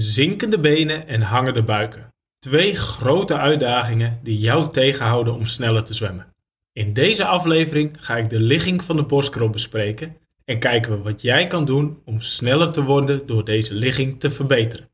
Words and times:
Zinkende 0.00 0.60
benen 0.60 1.06
en 1.06 1.20
hangende 1.20 1.62
buiken. 1.62 2.14
Twee 2.38 2.74
grote 2.74 3.36
uitdagingen 3.36 4.20
die 4.22 4.38
jou 4.38 4.72
tegenhouden 4.72 5.34
om 5.34 5.44
sneller 5.44 5.84
te 5.84 5.94
zwemmen. 5.94 6.34
In 6.72 6.92
deze 6.92 7.24
aflevering 7.24 7.96
ga 8.00 8.16
ik 8.16 8.30
de 8.30 8.40
ligging 8.40 8.84
van 8.84 8.96
de 8.96 9.02
borstkrol 9.02 9.50
bespreken 9.50 10.16
en 10.44 10.58
kijken 10.58 10.92
we 10.92 11.02
wat 11.02 11.22
jij 11.22 11.46
kan 11.46 11.64
doen 11.64 11.98
om 12.04 12.20
sneller 12.20 12.72
te 12.72 12.82
worden 12.82 13.26
door 13.26 13.44
deze 13.44 13.74
ligging 13.74 14.20
te 14.20 14.30
verbeteren. 14.30 14.88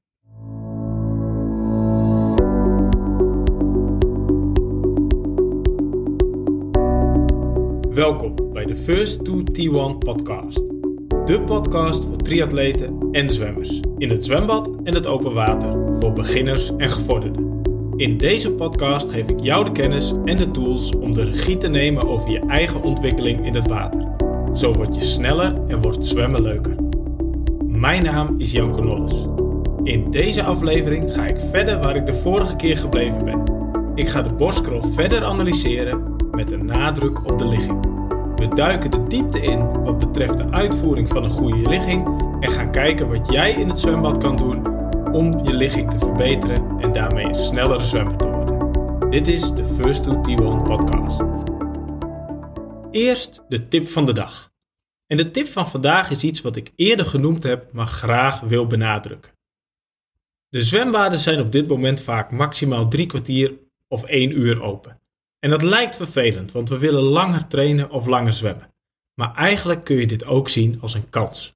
Welkom 7.95 8.53
bij 8.53 8.65
de 8.65 8.77
First 8.77 9.25
to 9.25 9.43
T1 9.43 9.99
podcast. 9.99 10.74
De 11.25 11.41
podcast 11.41 12.05
voor 12.05 12.17
triatleten 12.17 13.09
en 13.13 13.31
zwemmers. 13.31 13.81
In 13.99 14.11
het 14.11 14.25
zwembad 14.25 14.71
en 14.83 14.95
het 14.95 15.07
open 15.07 15.33
water. 15.33 15.97
Voor 16.01 16.13
beginners 16.13 16.77
en 16.77 16.91
gevorderden. 16.91 17.63
In 17.97 18.17
deze 18.17 18.53
podcast 18.53 19.13
geef 19.13 19.29
ik 19.29 19.41
jou 19.41 19.65
de 19.65 19.73
kennis 19.73 20.13
en 20.25 20.37
de 20.37 20.51
tools 20.51 20.95
om 20.95 21.13
de 21.13 21.25
regie 21.25 21.57
te 21.57 21.69
nemen 21.69 22.09
over 22.09 22.31
je 22.31 22.39
eigen 22.39 22.83
ontwikkeling 22.83 23.47
in 23.47 23.55
het 23.55 23.67
water. 23.67 24.07
Zo 24.55 24.73
word 24.73 24.95
je 24.95 25.01
sneller 25.01 25.67
en 25.69 25.81
wordt 25.81 26.07
zwemmen 26.07 26.43
leuker. 26.43 26.75
Mijn 27.67 28.03
naam 28.03 28.41
is 28.41 28.53
Jan 28.53 28.85
Nolles. 28.85 29.27
In 29.83 30.11
deze 30.11 30.43
aflevering 30.43 31.15
ga 31.15 31.27
ik 31.27 31.41
verder 31.51 31.81
waar 31.81 31.97
ik 31.97 32.07
de 32.07 32.15
vorige 32.15 32.57
keer 32.57 32.77
gebleven 32.77 33.25
ben. 33.25 33.43
Ik 33.95 34.09
ga 34.09 34.23
de 34.23 34.35
borstkrol 34.35 34.83
verder 34.83 35.25
analyseren 35.25 36.17
met 36.31 36.53
een 36.53 36.65
nadruk 36.65 37.31
op 37.31 37.39
de 37.39 37.47
ligging. 37.47 37.94
We 38.37 38.49
duiken 38.49 38.91
de 38.91 39.07
diepte 39.07 39.41
in 39.41 39.83
wat 39.83 39.99
betreft 39.99 40.39
de 40.39 40.51
uitvoering 40.51 41.09
van 41.09 41.25
een 41.25 41.31
goede 41.31 41.69
ligging 41.69 42.07
en 42.41 42.51
gaan 42.51 42.73
kijken 42.73 43.09
wat 43.09 43.31
jij 43.31 43.53
in 43.53 43.69
het 43.69 43.79
zwembad 43.79 44.19
kan 44.19 44.37
doen 44.37 44.67
om 45.13 45.45
je 45.45 45.53
ligging 45.53 45.91
te 45.91 45.99
verbeteren 45.99 46.81
en 46.81 46.93
daarmee 46.93 47.25
een 47.25 47.35
snellere 47.35 47.85
zwemmer 47.85 48.17
te 48.17 48.29
worden. 48.29 49.11
Dit 49.11 49.27
is 49.27 49.53
de 49.53 49.65
First 49.65 50.05
to 50.05 50.23
T1 50.23 50.63
podcast. 50.69 51.23
Eerst 52.91 53.45
de 53.49 53.69
tip 53.69 53.89
van 53.89 54.07
de 54.07 54.13
dag. 54.13 54.53
En 55.07 55.17
de 55.17 55.31
tip 55.31 55.47
van 55.47 55.69
vandaag 55.69 56.11
is 56.11 56.23
iets 56.23 56.41
wat 56.41 56.57
ik 56.57 56.73
eerder 56.77 57.07
genoemd 57.07 57.43
heb, 57.43 57.73
maar 57.73 57.87
graag 57.87 58.41
wil 58.41 58.67
benadrukken. 58.67 59.33
De 60.49 60.63
zwembaden 60.63 61.19
zijn 61.19 61.41
op 61.41 61.53
dit 61.53 61.69
moment 61.69 62.01
vaak 62.03 62.31
maximaal 62.31 62.89
drie 62.89 63.07
kwartier 63.07 63.53
of 63.89 64.05
één 64.05 64.39
uur 64.39 64.63
open. 64.63 65.01
En 65.45 65.51
dat 65.51 65.63
lijkt 65.63 65.97
vervelend, 65.97 66.53
want 66.53 66.69
we 66.69 66.79
willen 66.79 67.03
langer 67.03 67.47
trainen 67.47 67.91
of 67.91 68.07
langer 68.07 68.33
zwemmen. 68.33 68.75
Maar 69.15 69.35
eigenlijk 69.35 69.85
kun 69.85 69.97
je 69.97 70.07
dit 70.07 70.27
ook 70.27 70.49
zien 70.49 70.81
als 70.81 70.95
een 70.95 71.11
kans. 71.11 71.55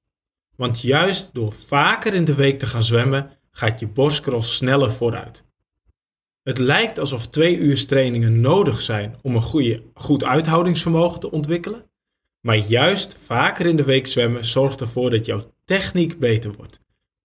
Want 0.57 0.81
juist 0.81 1.35
door 1.35 1.53
vaker 1.53 2.15
in 2.15 2.25
de 2.25 2.35
week 2.35 2.59
te 2.59 2.67
gaan 2.67 2.83
zwemmen, 2.83 3.31
gaat 3.51 3.81
je 3.81 3.87
borstcross 3.87 4.57
sneller 4.57 4.91
vooruit. 4.91 5.45
Het 6.43 6.59
lijkt 6.59 6.99
alsof 6.99 7.27
twee 7.27 7.57
uur 7.57 7.87
trainingen 7.87 8.41
nodig 8.41 8.83
zijn 8.83 9.17
om 9.23 9.35
een 9.35 9.43
goede, 9.43 9.83
goed 9.95 10.25
uithoudingsvermogen 10.25 11.21
te 11.21 11.31
ontwikkelen. 11.31 11.91
Maar 12.41 12.57
juist 12.57 13.19
vaker 13.25 13.67
in 13.67 13.77
de 13.77 13.85
week 13.85 14.07
zwemmen 14.07 14.45
zorgt 14.45 14.81
ervoor 14.81 15.11
dat 15.11 15.27
jouw 15.27 15.53
techniek 15.65 16.19
beter 16.19 16.53
wordt. 16.53 16.81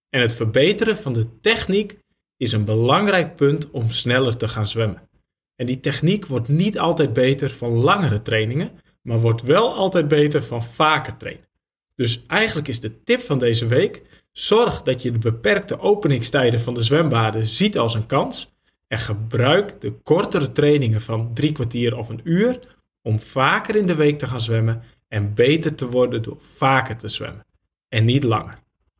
En 0.09 0.22
het 0.22 0.34
verbeteren 0.34 0.97
van 0.97 1.14
de 1.14 1.39
techniek 1.39 2.00
is 2.38 2.52
een 2.52 2.66
belangrijk 2.66 3.36
punt 3.36 3.72
om 3.72 3.89
sneller 3.89 4.38
te 4.38 4.47
gaan 4.47 4.67
zwemmen. 4.67 5.11
En 5.56 5.66
die 5.66 5.80
techniek 5.80 6.26
wordt 6.26 6.48
niet 6.48 6.80
altijd 6.80 7.14
beter 7.14 7.52
van 7.52 7.72
langere 7.72 8.22
trainingen, 8.22 8.72
maar 9.02 9.20
wordt 9.20 9.42
wel 9.42 9.73
altijd 9.73 10.08
beter 10.08 10.44
van 10.44 10.64
vaker 10.64 11.18
trainen. 11.18 11.48
Dus 11.96 12.26
eigenlijk 12.28 12.68
is 12.68 12.80
de 12.80 13.04
tip 13.04 13.20
van 13.20 13.40
deze 13.40 13.68
week: 13.68 14.02
zorg 14.31 14.81
dat 14.81 15.02
je 15.02 15.12
de 15.12 15.20
beperkte 15.20 15.80
openingstijden 15.80 16.59
van 16.59 16.74
de 16.74 16.81
zwembaden 16.81 17.48
ziet 17.48 17.78
als 17.78 17.94
een 17.94 18.06
kans 18.06 18.52
en 18.88 18.98
gebruik 18.98 19.81
de 19.81 19.92
kortere 19.92 20.52
trainingen 20.52 21.02
van 21.02 21.34
drie 21.34 21.52
kwartier 21.52 21.98
of 21.98 22.09
een 22.09 22.22
uur 22.24 22.59
om 23.02 23.20
vaker 23.20 23.76
in 23.76 23.88
de 23.88 23.96
week 23.96 24.20
te 24.20 24.28
gaan 24.28 24.41
zwemmen 24.41 24.84
en 25.08 25.34
beter 25.34 25.75
te 25.75 25.90
worden 25.90 26.22
door 26.22 26.38
vaker 26.40 26.97
te 26.97 27.08
zwemmen 27.08 27.46
en 27.90 28.06
niet 28.06 28.24
langer. 28.24 28.59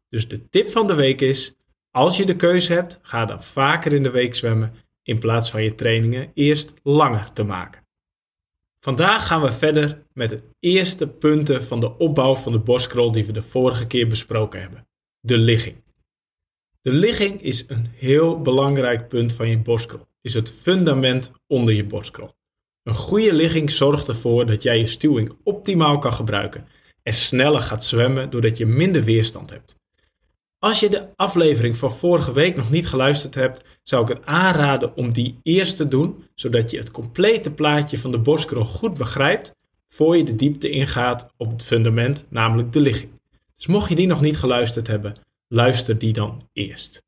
Dus 0.10 0.28
de 0.28 0.50
tip 0.50 0.70
van 0.70 0.88
de 0.88 0.94
week 0.94 1.22
is: 1.22 1.54
als 1.92 2.18
je 2.18 2.26
de 2.26 2.36
keuze 2.36 2.74
hebt, 2.74 3.00
ga 3.02 3.26
dan 3.26 3.44
vaker 3.44 3.94
in 3.94 4.04
de 4.04 4.12
week 4.12 4.36
zwemmen 4.36 4.74
in 5.04 5.20
plaats 5.20 5.52
van 5.52 5.64
je 5.64 5.76
trainingen 5.76 6.32
eerst 6.34 6.74
langer 6.84 7.34
te 7.34 7.44
maken. 7.44 7.82
Vandaag 8.80 9.28
gaan 9.28 9.42
we 9.42 9.52
verder 9.52 10.04
met 10.14 10.30
de 10.30 10.44
eerste 10.60 11.08
punten 11.08 11.64
van 11.64 11.80
de 11.80 11.98
opbouw 11.98 12.36
van 12.36 12.52
de 12.52 12.60
borstkrol 12.60 13.12
die 13.12 13.26
we 13.26 13.32
de 13.32 13.42
vorige 13.42 13.88
keer 13.88 14.08
besproken 14.08 14.62
hebben: 14.62 14.88
de 15.20 15.38
ligging. 15.38 15.76
De 16.82 16.92
ligging 16.92 17.42
is 17.42 17.66
een 17.68 17.88
heel 17.96 18.42
belangrijk 18.42 19.08
punt 19.08 19.34
van 19.34 19.50
je 19.50 19.58
borstkrol, 19.58 20.08
is 20.22 20.34
het 20.34 20.52
fundament 20.52 21.32
onder 21.48 21.74
je 21.74 21.84
borstkrol. 21.84 22.32
Een 22.84 22.96
goede 22.96 23.34
ligging 23.34 23.72
zorgt 23.72 24.08
ervoor 24.08 24.46
dat 24.46 24.64
jij 24.64 24.78
je 24.78 24.88
stuwing 24.88 25.36
optimaal 25.44 26.00
kan 26.00 26.14
gebruiken 26.14 26.68
en 27.04 27.14
sneller 27.14 27.62
gaat 27.62 27.86
zwemmen 27.86 28.30
doordat 28.30 28.58
je 28.58 28.66
minder 28.66 29.04
weerstand 29.04 29.50
hebt. 29.50 29.82
Als 30.64 30.80
je 30.80 30.90
de 30.90 31.08
aflevering 31.16 31.78
van 31.78 31.92
vorige 31.92 32.34
week 32.34 32.56
nog 32.56 32.70
niet 32.70 32.88
geluisterd 32.88 33.36
hebt, 33.36 33.66
zou 33.84 34.04
ik 34.04 34.18
het 34.18 34.26
aanraden 34.26 34.96
om 34.96 35.14
die 35.14 35.40
eerst 35.42 35.78
te 35.78 35.88
doen, 35.88 36.24
zodat 36.36 36.72
je 36.72 36.78
het 36.78 36.92
complete 36.92 37.52
plaatje 37.52 38.00
van 38.00 38.12
de 38.12 38.20
borstkrol 38.20 38.66
goed 38.66 38.98
begrijpt, 38.98 39.56
voor 39.90 40.18
je 40.18 40.24
de 40.24 40.36
diepte 40.36 40.70
ingaat 40.70 41.28
op 41.38 41.52
het 41.52 41.64
fundament, 41.64 42.26
namelijk 42.30 42.72
de 42.72 42.80
ligging. 42.80 43.12
Dus 43.56 43.68
mocht 43.68 43.90
je 43.90 43.96
die 43.96 44.08
nog 44.08 44.22
niet 44.22 44.38
geluisterd 44.38 44.88
hebben, 44.88 45.14
luister 45.48 45.98
die 45.98 46.14
dan 46.14 46.50
eerst. 46.54 47.04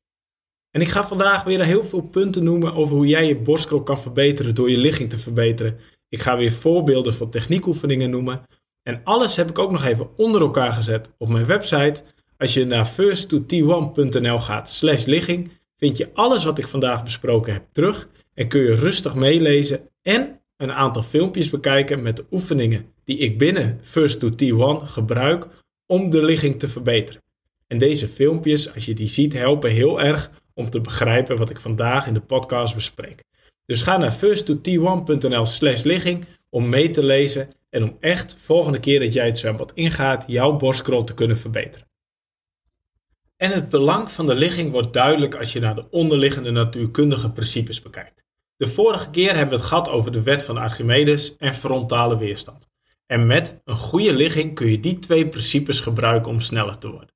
En 0.70 0.80
ik 0.80 0.88
ga 0.88 1.06
vandaag 1.06 1.44
weer 1.44 1.64
heel 1.64 1.84
veel 1.84 2.02
punten 2.02 2.44
noemen 2.44 2.74
over 2.74 2.96
hoe 2.96 3.06
jij 3.06 3.26
je 3.26 3.36
borstkrol 3.36 3.82
kan 3.82 3.98
verbeteren 3.98 4.54
door 4.54 4.70
je 4.70 4.78
ligging 4.78 5.10
te 5.10 5.18
verbeteren. 5.18 5.78
Ik 6.08 6.22
ga 6.22 6.36
weer 6.36 6.52
voorbeelden 6.52 7.14
van 7.14 7.30
techniekoefeningen 7.30 8.10
noemen. 8.10 8.42
En 8.82 9.00
alles 9.04 9.36
heb 9.36 9.50
ik 9.50 9.58
ook 9.58 9.70
nog 9.70 9.84
even 9.84 10.08
onder 10.16 10.40
elkaar 10.40 10.72
gezet 10.72 11.10
op 11.18 11.28
mijn 11.28 11.46
website 11.46 12.02
als 12.38 12.54
je 12.54 12.64
naar 12.64 12.92
first2t1.nl 12.92 14.38
gaat 14.38 14.70
slash 14.70 15.04
ligging, 15.04 15.50
vind 15.76 15.96
je 15.96 16.10
alles 16.14 16.44
wat 16.44 16.58
ik 16.58 16.68
vandaag 16.68 17.04
besproken 17.04 17.52
heb 17.52 17.64
terug 17.72 18.08
en 18.34 18.48
kun 18.48 18.60
je 18.60 18.74
rustig 18.74 19.14
meelezen 19.14 19.80
en 20.02 20.40
een 20.56 20.72
aantal 20.72 21.02
filmpjes 21.02 21.50
bekijken 21.50 22.02
met 22.02 22.16
de 22.16 22.24
oefeningen 22.30 22.86
die 23.04 23.18
ik 23.18 23.38
binnen 23.38 23.80
First2T1 23.84 24.84
gebruik 24.84 25.46
om 25.86 26.10
de 26.10 26.22
ligging 26.22 26.58
te 26.58 26.68
verbeteren. 26.68 27.22
En 27.66 27.78
deze 27.78 28.08
filmpjes, 28.08 28.74
als 28.74 28.84
je 28.84 28.94
die 28.94 29.06
ziet, 29.06 29.32
helpen 29.32 29.70
heel 29.70 30.00
erg 30.00 30.30
om 30.54 30.70
te 30.70 30.80
begrijpen 30.80 31.36
wat 31.36 31.50
ik 31.50 31.60
vandaag 31.60 32.06
in 32.06 32.14
de 32.14 32.20
podcast 32.20 32.74
bespreek. 32.74 33.24
Dus 33.66 33.82
ga 33.82 33.96
naar 33.96 34.16
first2t1.nl 34.16 35.46
slash 35.46 35.82
ligging 35.82 36.26
om 36.50 36.68
mee 36.68 36.90
te 36.90 37.04
lezen 37.04 37.48
en 37.70 37.82
om 37.82 37.96
echt 38.00 38.36
volgende 38.38 38.80
keer 38.80 39.00
dat 39.00 39.12
jij 39.12 39.26
het 39.26 39.38
zwembad 39.38 39.72
ingaat, 39.74 40.24
jouw 40.26 40.56
borstkrol 40.56 41.04
te 41.04 41.14
kunnen 41.14 41.38
verbeteren. 41.38 41.85
En 43.36 43.50
het 43.50 43.68
belang 43.68 44.10
van 44.10 44.26
de 44.26 44.34
ligging 44.34 44.70
wordt 44.70 44.92
duidelijk 44.92 45.34
als 45.34 45.52
je 45.52 45.60
naar 45.60 45.74
de 45.74 45.90
onderliggende 45.90 46.50
natuurkundige 46.50 47.32
principes 47.32 47.82
bekijkt. 47.82 48.24
De 48.56 48.66
vorige 48.66 49.10
keer 49.10 49.28
hebben 49.28 49.48
we 49.48 49.54
het 49.54 49.64
gehad 49.64 49.88
over 49.88 50.12
de 50.12 50.22
wet 50.22 50.44
van 50.44 50.56
Archimedes 50.56 51.36
en 51.36 51.54
frontale 51.54 52.18
weerstand. 52.18 52.68
En 53.06 53.26
met 53.26 53.60
een 53.64 53.76
goede 53.76 54.12
ligging 54.12 54.54
kun 54.54 54.70
je 54.70 54.80
die 54.80 54.98
twee 54.98 55.28
principes 55.28 55.80
gebruiken 55.80 56.32
om 56.32 56.40
sneller 56.40 56.78
te 56.78 56.90
worden. 56.90 57.14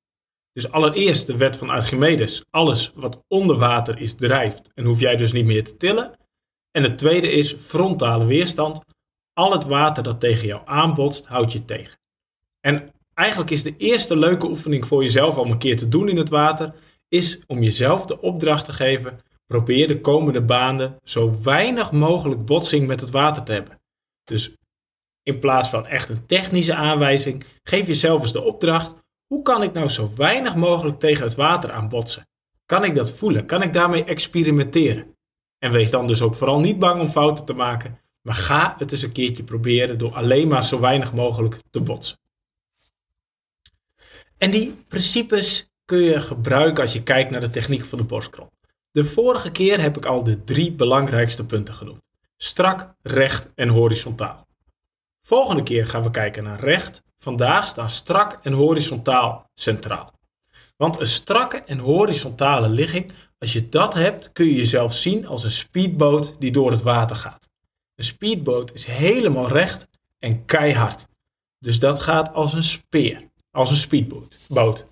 Dus 0.53 0.71
allereerst 0.71 1.27
de 1.27 1.37
wet 1.37 1.57
van 1.57 1.69
Archimedes. 1.69 2.45
Alles 2.49 2.91
wat 2.95 3.23
onder 3.27 3.57
water 3.57 3.99
is 3.99 4.15
drijft 4.15 4.71
en 4.73 4.85
hoef 4.85 4.99
jij 4.99 5.15
dus 5.15 5.31
niet 5.31 5.45
meer 5.45 5.63
te 5.63 5.77
tillen. 5.77 6.19
En 6.71 6.83
het 6.83 6.97
tweede 6.97 7.31
is 7.31 7.53
frontale 7.53 8.25
weerstand. 8.25 8.79
Al 9.33 9.51
het 9.51 9.65
water 9.65 10.03
dat 10.03 10.19
tegen 10.19 10.47
jou 10.47 10.61
aanbotst, 10.65 11.25
houdt 11.25 11.51
je 11.51 11.65
tegen. 11.65 11.99
En 12.59 12.91
eigenlijk 13.13 13.51
is 13.51 13.63
de 13.63 13.77
eerste 13.77 14.17
leuke 14.17 14.47
oefening 14.47 14.87
voor 14.87 15.01
jezelf 15.01 15.37
om 15.37 15.51
een 15.51 15.57
keer 15.57 15.77
te 15.77 15.87
doen 15.87 16.09
in 16.09 16.17
het 16.17 16.29
water, 16.29 16.73
is 17.07 17.39
om 17.47 17.63
jezelf 17.63 18.05
de 18.05 18.21
opdracht 18.21 18.65
te 18.65 18.73
geven. 18.73 19.19
Probeer 19.45 19.87
de 19.87 20.01
komende 20.01 20.41
banen 20.41 20.97
zo 21.03 21.41
weinig 21.43 21.91
mogelijk 21.91 22.45
botsing 22.45 22.87
met 22.87 23.01
het 23.01 23.11
water 23.11 23.43
te 23.43 23.51
hebben. 23.51 23.79
Dus 24.23 24.55
in 25.23 25.39
plaats 25.39 25.69
van 25.69 25.87
echt 25.87 26.09
een 26.09 26.25
technische 26.25 26.75
aanwijzing, 26.75 27.43
geef 27.63 27.87
jezelf 27.87 28.21
eens 28.21 28.31
de 28.31 28.41
opdracht: 28.41 28.95
hoe 29.27 29.41
kan 29.41 29.63
ik 29.63 29.73
nou 29.73 29.89
zo 29.89 30.11
weinig 30.15 30.55
mogelijk 30.55 30.99
tegen 30.99 31.25
het 31.25 31.35
water 31.35 31.71
aan 31.71 31.89
botsen? 31.89 32.27
Kan 32.65 32.83
ik 32.83 32.95
dat 32.95 33.13
voelen? 33.13 33.45
Kan 33.45 33.61
ik 33.61 33.73
daarmee 33.73 34.03
experimenteren? 34.03 35.15
En 35.57 35.71
wees 35.71 35.91
dan 35.91 36.07
dus 36.07 36.21
ook 36.21 36.35
vooral 36.35 36.59
niet 36.59 36.79
bang 36.79 37.01
om 37.01 37.07
fouten 37.07 37.45
te 37.45 37.53
maken, 37.53 37.99
maar 38.21 38.35
ga 38.35 38.75
het 38.77 38.91
eens 38.91 39.01
een 39.01 39.11
keertje 39.11 39.43
proberen 39.43 39.97
door 39.97 40.13
alleen 40.13 40.47
maar 40.47 40.63
zo 40.63 40.79
weinig 40.79 41.13
mogelijk 41.13 41.59
te 41.69 41.81
botsen. 41.81 42.17
En 44.41 44.51
die 44.51 44.83
principes 44.87 45.71
kun 45.85 45.99
je 45.99 46.21
gebruiken 46.21 46.83
als 46.83 46.93
je 46.93 47.03
kijkt 47.03 47.31
naar 47.31 47.39
de 47.41 47.49
techniek 47.49 47.85
van 47.85 47.97
de 47.97 48.03
borstkrol. 48.03 48.49
De 48.91 49.03
vorige 49.03 49.51
keer 49.51 49.81
heb 49.81 49.97
ik 49.97 50.05
al 50.05 50.23
de 50.23 50.43
drie 50.43 50.71
belangrijkste 50.71 51.45
punten 51.45 51.73
genoemd: 51.73 52.01
strak, 52.37 52.93
recht 53.01 53.51
en 53.55 53.69
horizontaal. 53.69 54.47
Volgende 55.25 55.63
keer 55.63 55.87
gaan 55.87 56.03
we 56.03 56.11
kijken 56.11 56.43
naar 56.43 56.59
recht. 56.59 57.03
Vandaag 57.17 57.67
staan 57.67 57.89
strak 57.89 58.39
en 58.43 58.53
horizontaal 58.53 59.49
centraal. 59.53 60.13
Want 60.77 60.99
een 60.99 61.07
strakke 61.07 61.57
en 61.57 61.79
horizontale 61.79 62.69
ligging, 62.69 63.11
als 63.39 63.53
je 63.53 63.69
dat 63.69 63.93
hebt, 63.93 64.31
kun 64.31 64.45
je 64.45 64.55
jezelf 64.55 64.93
zien 64.93 65.27
als 65.27 65.43
een 65.43 65.51
speedboot 65.51 66.35
die 66.39 66.51
door 66.51 66.71
het 66.71 66.81
water 66.81 67.15
gaat. 67.15 67.49
Een 67.95 68.03
speedboot 68.03 68.73
is 68.73 68.85
helemaal 68.85 69.47
recht 69.47 69.87
en 70.19 70.45
keihard. 70.45 71.07
Dus 71.59 71.79
dat 71.79 72.01
gaat 72.01 72.33
als 72.33 72.53
een 72.53 72.63
speer, 72.63 73.30
als 73.51 73.69
een 73.69 73.75
speedboot. 73.75 74.87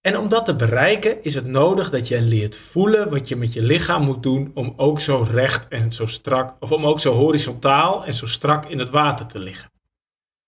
En 0.00 0.18
om 0.18 0.28
dat 0.28 0.44
te 0.44 0.56
bereiken 0.56 1.24
is 1.24 1.34
het 1.34 1.46
nodig 1.46 1.90
dat 1.90 2.08
je 2.08 2.20
leert 2.20 2.56
voelen 2.56 3.10
wat 3.10 3.28
je 3.28 3.36
met 3.36 3.52
je 3.52 3.62
lichaam 3.62 4.04
moet 4.04 4.22
doen 4.22 4.50
om 4.54 4.72
ook 4.76 5.00
zo 5.00 5.26
recht 5.30 5.68
en 5.68 5.92
zo 5.92 6.06
strak, 6.06 6.56
of 6.60 6.72
om 6.72 6.86
ook 6.86 7.00
zo 7.00 7.14
horizontaal 7.14 8.04
en 8.04 8.14
zo 8.14 8.26
strak 8.26 8.66
in 8.66 8.78
het 8.78 8.90
water 8.90 9.26
te 9.26 9.38
liggen. 9.38 9.70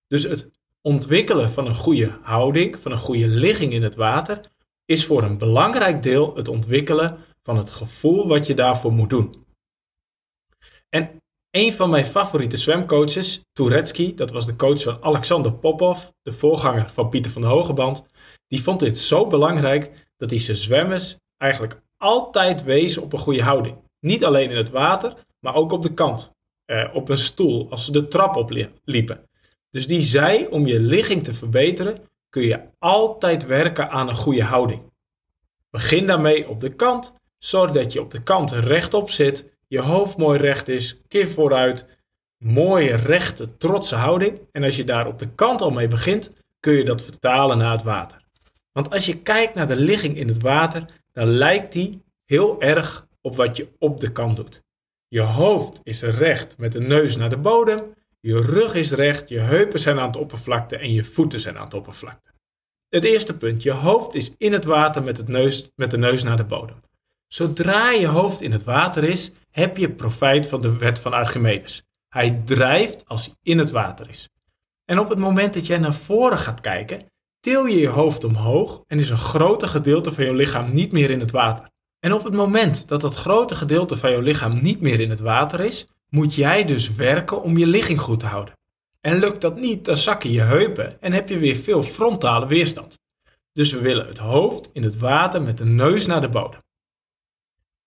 Dus 0.06 0.22
het 0.22 0.50
ontwikkelen 0.82 1.50
van 1.50 1.66
een 1.66 1.74
goede 1.74 2.18
houding, 2.22 2.78
van 2.80 2.92
een 2.92 2.98
goede 2.98 3.28
ligging 3.28 3.72
in 3.72 3.82
het 3.82 3.94
water, 3.94 4.40
is 4.84 5.06
voor 5.06 5.22
een 5.22 5.38
belangrijk 5.38 6.02
deel 6.02 6.36
het 6.36 6.48
ontwikkelen 6.48 7.18
van 7.42 7.56
het 7.56 7.70
gevoel 7.70 8.28
wat 8.28 8.46
je 8.46 8.54
daarvoor 8.54 8.92
moet 8.92 9.10
doen. 9.10 9.46
En 10.88 11.19
een 11.50 11.73
van 11.73 11.91
mijn 11.91 12.05
favoriete 12.05 12.56
zwemcoaches, 12.56 13.41
Turetsky, 13.52 14.14
dat 14.14 14.31
was 14.31 14.47
de 14.47 14.56
coach 14.56 14.82
van 14.82 14.99
Alexander 15.00 15.52
Popov, 15.52 16.05
de 16.23 16.32
voorganger 16.32 16.91
van 16.91 17.08
Pieter 17.08 17.31
van 17.31 17.43
de 17.43 17.49
Hogeband, 17.49 18.06
die 18.49 18.62
vond 18.62 18.81
dit 18.81 18.99
zo 18.99 19.26
belangrijk 19.26 20.08
dat 20.17 20.31
hij 20.31 20.38
zijn 20.38 20.56
zwemmers 20.56 21.17
eigenlijk 21.37 21.81
altijd 21.97 22.62
wees 22.62 22.99
op 22.99 23.12
een 23.12 23.19
goede 23.19 23.43
houding. 23.43 23.76
Niet 24.00 24.25
alleen 24.25 24.50
in 24.50 24.56
het 24.56 24.70
water, 24.70 25.14
maar 25.41 25.55
ook 25.55 25.73
op 25.73 25.82
de 25.82 25.94
kant, 25.94 26.31
eh, 26.64 26.91
op 26.94 27.08
een 27.08 27.19
stoel, 27.19 27.70
als 27.70 27.85
ze 27.85 27.93
de 27.93 28.08
trap 28.08 28.37
opliepen. 28.37 29.29
Dus 29.70 29.87
die 29.87 30.02
zei, 30.02 30.47
om 30.47 30.67
je 30.67 30.81
ligging 30.81 31.25
te 31.25 31.35
verbeteren, 31.35 32.08
kun 32.29 32.43
je 32.43 32.61
altijd 32.79 33.47
werken 33.47 33.91
aan 33.91 34.08
een 34.08 34.17
goede 34.17 34.43
houding. 34.43 34.82
Begin 35.70 36.06
daarmee 36.06 36.49
op 36.49 36.61
de 36.61 36.75
kant, 36.75 37.14
zorg 37.38 37.70
dat 37.70 37.93
je 37.93 38.00
op 38.00 38.11
de 38.11 38.23
kant 38.23 38.50
rechtop 38.50 39.11
zit, 39.11 39.58
je 39.70 39.81
hoofd 39.81 40.17
mooi 40.17 40.38
recht 40.38 40.69
is, 40.69 41.00
keer 41.08 41.28
vooruit, 41.28 41.87
mooie 42.38 42.94
rechte 42.94 43.56
trotse 43.56 43.94
houding. 43.94 44.40
En 44.52 44.62
als 44.62 44.76
je 44.76 44.84
daar 44.84 45.06
op 45.06 45.19
de 45.19 45.28
kant 45.34 45.61
al 45.61 45.70
mee 45.70 45.88
begint, 45.88 46.32
kun 46.61 46.72
je 46.72 46.84
dat 46.84 47.05
vertalen 47.05 47.58
naar 47.58 47.72
het 47.72 47.82
water. 47.82 48.22
Want 48.72 48.90
als 48.90 49.06
je 49.06 49.22
kijkt 49.22 49.55
naar 49.55 49.67
de 49.67 49.76
ligging 49.76 50.17
in 50.17 50.28
het 50.28 50.43
water, 50.43 50.84
dan 51.12 51.26
lijkt 51.28 51.72
die 51.72 52.02
heel 52.25 52.62
erg 52.62 53.06
op 53.20 53.37
wat 53.37 53.56
je 53.56 53.69
op 53.78 54.00
de 54.00 54.12
kant 54.12 54.37
doet. 54.37 54.62
Je 55.08 55.20
hoofd 55.20 55.81
is 55.82 56.02
recht 56.02 56.58
met 56.58 56.73
de 56.73 56.81
neus 56.81 57.16
naar 57.16 57.31
de 57.31 57.38
bodem, 57.38 57.94
je 58.20 58.40
rug 58.40 58.75
is 58.75 58.93
recht, 58.93 59.28
je 59.28 59.38
heupen 59.38 59.81
zijn 59.81 59.99
aan 59.99 60.06
het 60.06 60.16
oppervlakte 60.16 60.76
en 60.76 60.93
je 60.93 61.05
voeten 61.05 61.40
zijn 61.40 61.56
aan 61.56 61.64
het 61.64 61.75
oppervlakte. 61.75 62.31
Het 62.88 63.05
eerste 63.05 63.37
punt, 63.37 63.62
je 63.62 63.73
hoofd 63.73 64.14
is 64.14 64.34
in 64.38 64.52
het 64.52 64.64
water 64.64 65.02
met, 65.02 65.16
het 65.16 65.28
neus, 65.28 65.70
met 65.75 65.90
de 65.90 65.99
neus 65.99 66.23
naar 66.23 66.37
de 66.37 66.44
bodem. 66.44 66.81
Zodra 67.32 67.90
je 67.90 68.06
hoofd 68.06 68.42
in 68.42 68.52
het 68.52 68.64
water 68.64 69.04
is, 69.04 69.32
heb 69.50 69.76
je 69.76 69.90
profijt 69.90 70.48
van 70.48 70.60
de 70.60 70.76
wet 70.76 70.98
van 70.98 71.12
Archimedes. 71.12 71.82
Hij 72.08 72.42
drijft 72.44 73.08
als 73.08 73.24
hij 73.24 73.34
in 73.42 73.58
het 73.58 73.70
water 73.70 74.08
is. 74.08 74.28
En 74.84 74.98
op 74.98 75.08
het 75.08 75.18
moment 75.18 75.54
dat 75.54 75.66
jij 75.66 75.78
naar 75.78 75.94
voren 75.94 76.38
gaat 76.38 76.60
kijken, 76.60 77.06
til 77.40 77.66
je 77.66 77.78
je 77.78 77.88
hoofd 77.88 78.24
omhoog 78.24 78.82
en 78.86 78.98
is 78.98 79.10
een 79.10 79.18
groter 79.18 79.68
gedeelte 79.68 80.12
van 80.12 80.24
je 80.24 80.34
lichaam 80.34 80.72
niet 80.72 80.92
meer 80.92 81.10
in 81.10 81.20
het 81.20 81.30
water. 81.30 81.70
En 81.98 82.12
op 82.12 82.24
het 82.24 82.32
moment 82.32 82.88
dat 82.88 83.00
dat 83.00 83.14
grote 83.14 83.54
gedeelte 83.54 83.96
van 83.96 84.10
je 84.10 84.22
lichaam 84.22 84.62
niet 84.62 84.80
meer 84.80 85.00
in 85.00 85.10
het 85.10 85.20
water 85.20 85.60
is, 85.60 85.86
moet 86.08 86.34
jij 86.34 86.64
dus 86.64 86.94
werken 86.94 87.42
om 87.42 87.58
je 87.58 87.66
ligging 87.66 88.00
goed 88.00 88.20
te 88.20 88.26
houden. 88.26 88.54
En 89.00 89.18
lukt 89.18 89.40
dat 89.40 89.56
niet, 89.56 89.84
dan 89.84 89.96
zakken 89.96 90.30
je 90.30 90.40
heupen 90.40 91.00
en 91.02 91.12
heb 91.12 91.28
je 91.28 91.38
weer 91.38 91.56
veel 91.56 91.82
frontale 91.82 92.46
weerstand. 92.46 92.98
Dus 93.52 93.72
we 93.72 93.80
willen 93.80 94.06
het 94.06 94.18
hoofd 94.18 94.70
in 94.72 94.82
het 94.82 94.98
water 94.98 95.42
met 95.42 95.58
de 95.58 95.64
neus 95.64 96.06
naar 96.06 96.20
de 96.20 96.28
bodem. 96.28 96.60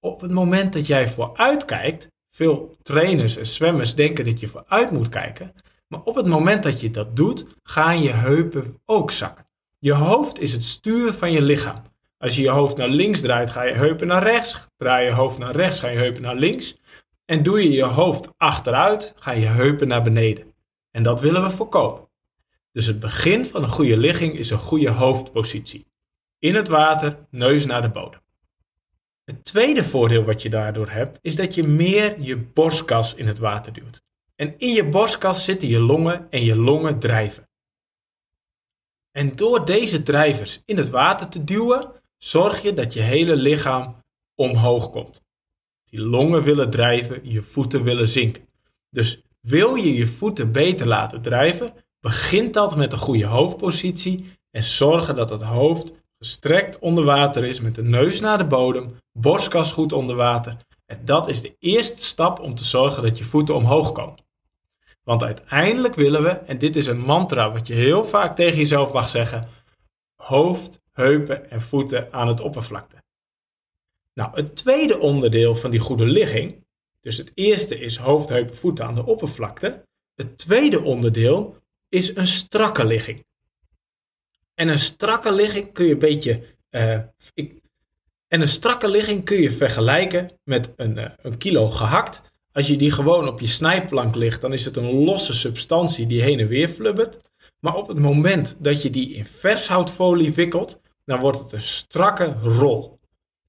Op 0.04 0.22
het 0.22 0.32
moment 0.32 0.74
dat 0.74 0.88
jij 0.88 1.08
vooruit 1.08 1.66
kijkt, 1.66 2.08
veel 2.30 2.76
trainers 2.82 3.38
en 3.38 3.46
zwemmers 3.46 3.96
denken 3.96 4.26
dat 4.26 4.40
je 4.40 4.48
vooruit 4.48 4.92
moet 4.92 5.10
kijken, 5.10 5.54
maar 5.88 6.02
op 6.04 6.16
het 6.16 6.26
moment 6.26 6.64
dat 6.64 6.82
je 6.82 6.92
dat 6.92 7.16
doet, 7.16 7.46
gaan 7.64 8.02
je 8.02 8.10
heupen 8.10 8.82
ook 8.86 9.12
zakken. 9.12 9.46
Je 9.80 9.94
hoofd 9.94 10.40
is 10.40 10.54
het 10.54 10.64
stuur 10.64 11.14
van 11.14 11.32
je 11.32 11.42
lichaam. 11.42 11.82
Als 12.18 12.36
je 12.36 12.42
je 12.42 12.50
hoofd 12.50 12.78
naar 12.78 12.88
links 12.88 13.22
draait, 13.22 13.52
ga 13.52 13.64
je 13.64 13.74
heupen 13.74 14.08
naar 14.08 14.24
rechts. 14.24 14.68
Draai 14.78 15.06
je 15.06 15.12
hoofd 15.12 15.38
naar 15.38 15.56
rechts, 15.56 15.80
ga 15.80 15.88
je 15.88 15.98
heupen 15.98 16.22
naar 16.22 16.36
links. 16.36 16.78
En 17.26 17.44
doe 17.44 17.64
je 17.64 17.72
je 17.72 17.84
hoofd 17.84 18.30
achteruit, 18.38 19.14
ga 19.18 19.32
je 19.32 19.46
heupen 19.46 19.88
naar 19.88 20.04
beneden. 20.04 20.54
En 20.92 21.04
dat 21.04 21.20
willen 21.22 21.42
we 21.44 21.50
voorkomen. 21.50 22.10
Dus 22.72 22.86
het 22.86 23.00
begin 23.00 23.46
van 23.46 23.64
een 23.64 23.70
goede 23.70 23.98
ligging 23.98 24.38
is 24.38 24.50
een 24.50 24.60
goede 24.60 24.90
hoofdpositie. 24.90 25.86
In 26.40 26.56
het 26.56 26.68
water, 26.68 27.18
neus 27.30 27.66
naar 27.66 27.82
de 27.82 27.90
bodem. 27.90 28.23
Het 29.24 29.46
tweede 29.46 29.84
voordeel 29.84 30.24
wat 30.24 30.42
je 30.42 30.50
daardoor 30.50 30.90
hebt, 30.90 31.20
is 31.22 31.36
dat 31.36 31.56
je 31.56 31.64
meer 31.64 32.22
je 32.22 32.38
borstkas 32.38 33.16
in 33.16 33.28
het 33.28 33.38
water 33.38 33.74
duwt. 33.74 34.04
En 34.36 34.58
in 34.58 34.74
je 34.74 34.86
borstkas 34.90 35.46
zitten 35.46 35.68
je 35.68 35.80
longen 35.80 36.28
en 36.30 36.44
je 36.44 36.56
longen 36.56 37.00
drijven. 37.00 37.50
En 39.12 39.36
door 39.36 39.66
deze 39.66 40.04
drijvers 40.04 40.62
in 40.66 40.78
het 40.78 40.90
water 40.90 41.30
te 41.30 41.44
duwen, 41.44 41.92
zorg 42.18 42.62
je 42.62 42.74
dat 42.74 42.94
je 42.94 43.02
hele 43.02 43.36
lichaam 43.36 44.04
omhoog 44.36 44.90
komt. 44.90 45.24
Die 45.90 46.02
longen 46.02 46.44
willen 46.44 46.70
drijven, 46.70 47.30
je 47.30 47.42
voeten 47.42 47.84
willen 47.84 48.08
zinken. 48.08 48.48
Dus 48.90 49.22
wil 49.40 49.76
je 49.76 49.94
je 49.94 50.08
voeten 50.08 50.52
beter 50.52 50.88
laten 50.88 51.22
drijven, 51.22 51.74
begint 52.00 52.54
dat 52.54 52.76
met 52.76 52.92
een 52.92 53.00
goede 53.00 53.26
hoofdpositie 53.26 54.32
en 54.52 54.64
zorgen 54.64 55.16
dat 55.16 55.30
het 55.30 55.42
hoofd 55.42 56.03
gestrekt 56.24 56.80
onder 56.80 57.04
water 57.04 57.44
is 57.44 57.62
met 57.62 57.76
de 57.76 57.84
neus 57.84 58.20
naar 58.20 58.38
de 58.38 58.46
bodem, 58.46 58.96
borstkas 59.12 59.72
goed 59.72 59.94
onder 59.94 60.16
water. 60.16 60.58
En 60.86 61.02
dat 61.06 61.28
is 61.28 61.42
de 61.42 61.56
eerste 61.60 62.04
stap 62.04 62.40
om 62.40 62.56
te 62.56 62.66
zorgen 62.66 63.04
dat 63.04 63.18
je 63.18 63.24
voeten 63.24 63.56
omhoog 63.56 63.92
komen. 63.92 64.20
Want 65.04 65.24
uiteindelijk 65.24 65.96
willen 65.96 66.24
we, 66.24 66.30
en 66.30 66.58
dit 66.58 66.76
is 66.76 66.88
een 66.88 67.00
mantra 67.00 67.52
wat 67.52 67.68
je 67.68 67.74
heel 67.74 68.06
vaak 68.06 68.36
tegen 68.36 68.58
jezelf 68.58 68.94
mag 68.94 69.10
zeggen: 69.10 69.50
hoofd, 70.16 70.82
heupen 70.92 71.50
en 71.52 71.62
voeten 71.62 72.14
aan 72.14 72.28
het 72.28 72.42
oppervlakte. 72.42 72.96
Nou, 74.14 74.32
het 74.34 74.56
tweede 74.56 75.00
onderdeel 75.00 75.56
van 75.56 75.72
die 75.72 75.80
goede 75.80 76.06
ligging, 76.06 76.66
dus 77.02 77.18
het 77.18 77.32
eerste 77.34 77.80
is 77.80 77.98
hoofd, 77.98 78.30
heupen, 78.30 78.58
voeten 78.58 78.86
aan 78.86 78.96
de 78.96 79.06
oppervlakte. 79.06 79.84
Het 80.16 80.38
tweede 80.38 80.82
onderdeel 80.82 81.58
is 81.90 82.16
een 82.16 82.28
strakke 82.28 82.86
ligging. 82.86 83.24
En 84.64 84.70
een 84.70 84.80
strakke 84.80 85.34
ligging 85.34 85.74
kun 85.74 85.86
je 85.86 85.94
een 85.94 86.00
beetje. 86.00 86.44
Uh, 86.72 87.00
ik, 87.34 87.62
en 88.28 88.42
een 88.42 88.48
strakke 88.48 88.90
ligging 88.90 89.26
kun 89.26 89.42
je 89.42 89.52
vergelijken 89.52 90.32
met 90.44 90.74
een, 90.76 90.98
uh, 90.98 91.06
een 91.22 91.38
kilo 91.38 91.70
gehakt. 91.70 92.22
Als 92.52 92.68
je 92.68 92.76
die 92.78 92.92
gewoon 92.92 93.28
op 93.28 93.40
je 93.40 93.48
snijplank 93.48 94.16
ligt, 94.16 94.42
dan 94.42 94.54
is 94.54 94.66
het 94.66 94.78
een 94.78 95.04
losse 95.04 95.34
substantie 95.34 96.08
die 96.08 96.22
heen 96.22 96.40
en 96.40 96.48
weer 96.48 96.68
flubbert. 96.68 97.18
Maar 97.60 97.76
op 97.76 97.88
het 97.88 98.00
moment 98.00 98.56
dat 98.60 98.82
je 98.82 98.90
die 98.90 99.14
in 99.14 99.26
vershoutfolie 99.26 100.34
wikkelt, 100.34 100.82
dan 101.06 101.20
wordt 101.20 101.40
het 101.40 101.52
een 101.52 101.62
strakke 101.62 102.36
rol. 102.42 103.00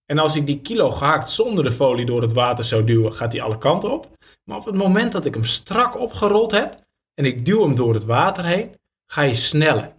En 0.07 0.19
als 0.19 0.37
ik 0.37 0.47
die 0.47 0.61
kilo 0.61 0.91
gehakt 0.91 1.31
zonder 1.31 1.65
de 1.65 1.73
folie 1.73 2.07
door 2.07 2.23
het 2.23 2.33
water 2.33 2.65
zou 2.65 2.85
duwen, 2.85 3.15
gaat 3.15 3.31
die 3.31 3.43
alle 3.43 3.59
kanten 3.59 3.93
op. 3.93 4.11
Maar 4.45 4.59
op 4.59 4.67
het 4.67 4.75
moment 4.75 5.13
dat 5.13 5.27
ik 5.27 5.35
hem 5.35 5.45
strak 5.45 5.99
opgerold 5.99 6.51
heb 6.51 6.81
en 7.15 7.25
ik 7.25 7.47
duw 7.47 7.63
hem 7.63 7.75
door 7.75 7.95
het 7.95 8.05
water 8.05 8.45
heen, 8.45 8.75
ga 9.07 9.23
je 9.23 9.35
sneller. 9.35 9.94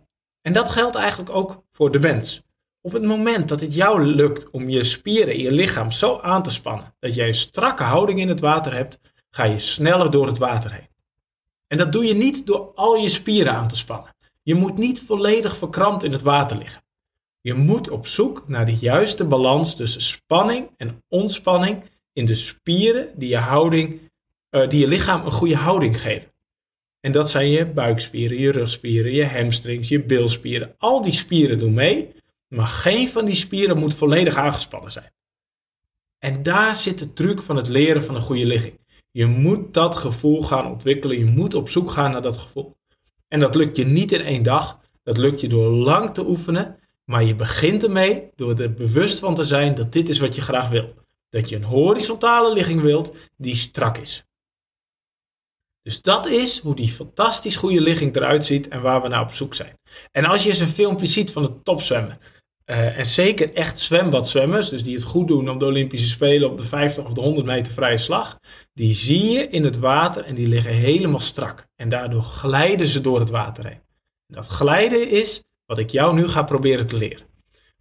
En 0.45 0.53
dat 0.53 0.69
geldt 0.69 0.95
eigenlijk 0.95 1.29
ook 1.29 1.63
voor 1.71 1.91
de 1.91 1.99
mens. 1.99 2.43
Op 2.81 2.91
het 2.91 3.03
moment 3.03 3.49
dat 3.49 3.61
het 3.61 3.75
jou 3.75 4.03
lukt 4.03 4.49
om 4.49 4.69
je 4.69 4.83
spieren 4.83 5.33
in 5.33 5.41
je 5.41 5.51
lichaam 5.51 5.91
zo 5.91 6.19
aan 6.19 6.43
te 6.43 6.49
spannen 6.49 6.95
dat 6.99 7.15
jij 7.15 7.27
een 7.27 7.35
strakke 7.35 7.83
houding 7.83 8.19
in 8.19 8.29
het 8.29 8.39
water 8.39 8.73
hebt, 8.73 8.99
ga 9.29 9.43
je 9.43 9.59
sneller 9.59 10.11
door 10.11 10.27
het 10.27 10.37
water 10.37 10.73
heen. 10.73 10.87
En 11.67 11.77
dat 11.77 11.91
doe 11.91 12.05
je 12.05 12.13
niet 12.13 12.45
door 12.45 12.71
al 12.75 12.95
je 12.95 13.09
spieren 13.09 13.53
aan 13.53 13.67
te 13.67 13.75
spannen. 13.75 14.15
Je 14.41 14.55
moet 14.55 14.77
niet 14.77 15.01
volledig 15.01 15.57
verkrampt 15.57 16.03
in 16.03 16.11
het 16.11 16.21
water 16.21 16.57
liggen. 16.57 16.83
Je 17.41 17.53
moet 17.53 17.89
op 17.89 18.07
zoek 18.07 18.47
naar 18.47 18.65
de 18.65 18.75
juiste 18.75 19.25
balans 19.25 19.75
tussen 19.75 20.01
spanning 20.01 20.69
en 20.77 21.03
ontspanning 21.07 21.83
in 22.13 22.25
de 22.25 22.35
spieren 22.35 23.07
die 23.15 23.29
je, 23.29 23.37
houding, 23.37 24.11
uh, 24.51 24.69
die 24.69 24.79
je 24.79 24.87
lichaam 24.87 25.25
een 25.25 25.31
goede 25.31 25.55
houding 25.55 26.01
geven. 26.01 26.31
En 27.05 27.11
dat 27.11 27.29
zijn 27.29 27.49
je 27.49 27.65
buikspieren, 27.65 28.37
je 28.37 28.51
rugspieren, 28.51 29.11
je 29.11 29.25
hamstrings, 29.25 29.87
je 29.89 30.03
bilspieren. 30.03 30.75
Al 30.77 31.01
die 31.01 31.13
spieren 31.13 31.57
doen 31.59 31.73
mee 31.73 32.13
maar 32.47 32.67
geen 32.67 33.07
van 33.07 33.25
die 33.25 33.35
spieren 33.35 33.77
moet 33.77 33.95
volledig 33.95 34.35
aangespannen 34.35 34.91
zijn. 34.91 35.13
En 36.19 36.43
daar 36.43 36.75
zit 36.75 36.99
de 36.99 37.13
truc 37.13 37.41
van 37.41 37.55
het 37.55 37.67
leren 37.67 38.03
van 38.03 38.15
een 38.15 38.21
goede 38.21 38.45
ligging. 38.45 38.79
Je 39.11 39.25
moet 39.25 39.73
dat 39.73 39.95
gevoel 39.95 40.43
gaan 40.43 40.71
ontwikkelen. 40.71 41.17
Je 41.17 41.25
moet 41.25 41.53
op 41.53 41.69
zoek 41.69 41.91
gaan 41.91 42.11
naar 42.11 42.21
dat 42.21 42.37
gevoel. 42.37 42.75
En 43.27 43.39
dat 43.39 43.55
lukt 43.55 43.77
je 43.77 43.85
niet 43.85 44.11
in 44.11 44.21
één 44.21 44.43
dag. 44.43 44.79
Dat 45.03 45.17
lukt 45.17 45.41
je 45.41 45.47
door 45.47 45.69
lang 45.69 46.13
te 46.13 46.27
oefenen. 46.27 46.79
Maar 47.03 47.23
je 47.23 47.35
begint 47.35 47.83
ermee 47.83 48.29
door 48.35 48.59
er 48.59 48.73
bewust 48.73 49.19
van 49.19 49.35
te 49.35 49.43
zijn 49.43 49.75
dat 49.75 49.93
dit 49.93 50.09
is 50.09 50.19
wat 50.19 50.35
je 50.35 50.41
graag 50.41 50.69
wil. 50.69 50.93
Dat 51.29 51.49
je 51.49 51.55
een 51.55 51.63
horizontale 51.63 52.53
ligging 52.53 52.81
wilt 52.81 53.15
die 53.37 53.55
strak 53.55 53.97
is. 53.97 54.24
Dus 55.85 56.01
dat 56.01 56.27
is 56.27 56.59
hoe 56.59 56.75
die 56.75 56.89
fantastisch 56.89 57.55
goede 57.55 57.81
ligging 57.81 58.15
eruit 58.15 58.45
ziet 58.45 58.67
en 58.67 58.81
waar 58.81 59.01
we 59.01 59.07
naar 59.07 59.21
op 59.21 59.33
zoek 59.33 59.53
zijn. 59.53 59.77
En 60.11 60.25
als 60.25 60.43
je 60.43 60.49
eens 60.49 60.59
een 60.59 60.67
filmpje 60.67 61.05
ziet 61.05 61.31
van 61.31 61.43
het 61.43 61.65
topzwemmen, 61.65 62.19
Uh, 62.69 62.97
en 62.97 63.05
zeker 63.05 63.53
echt 63.53 63.79
zwembadzwemmers, 63.79 64.69
dus 64.69 64.83
die 64.83 64.95
het 64.95 65.03
goed 65.03 65.27
doen 65.27 65.49
op 65.49 65.59
de 65.59 65.65
Olympische 65.65 66.07
Spelen 66.07 66.49
op 66.49 66.57
de 66.57 66.65
50 66.65 67.05
of 67.05 67.13
de 67.13 67.21
100 67.21 67.45
meter 67.45 67.73
vrije 67.73 67.97
slag, 67.97 68.39
die 68.73 68.93
zie 68.93 69.29
je 69.29 69.47
in 69.47 69.63
het 69.63 69.79
water 69.79 70.23
en 70.23 70.35
die 70.35 70.47
liggen 70.47 70.73
helemaal 70.73 71.19
strak. 71.19 71.65
En 71.75 71.89
daardoor 71.89 72.21
glijden 72.21 72.87
ze 72.87 73.01
door 73.01 73.19
het 73.19 73.29
water 73.29 73.65
heen. 73.67 73.81
Dat 74.27 74.47
glijden 74.47 75.09
is 75.09 75.43
wat 75.65 75.77
ik 75.77 75.89
jou 75.89 76.15
nu 76.15 76.27
ga 76.27 76.43
proberen 76.43 76.87
te 76.87 76.97
leren. 76.97 77.25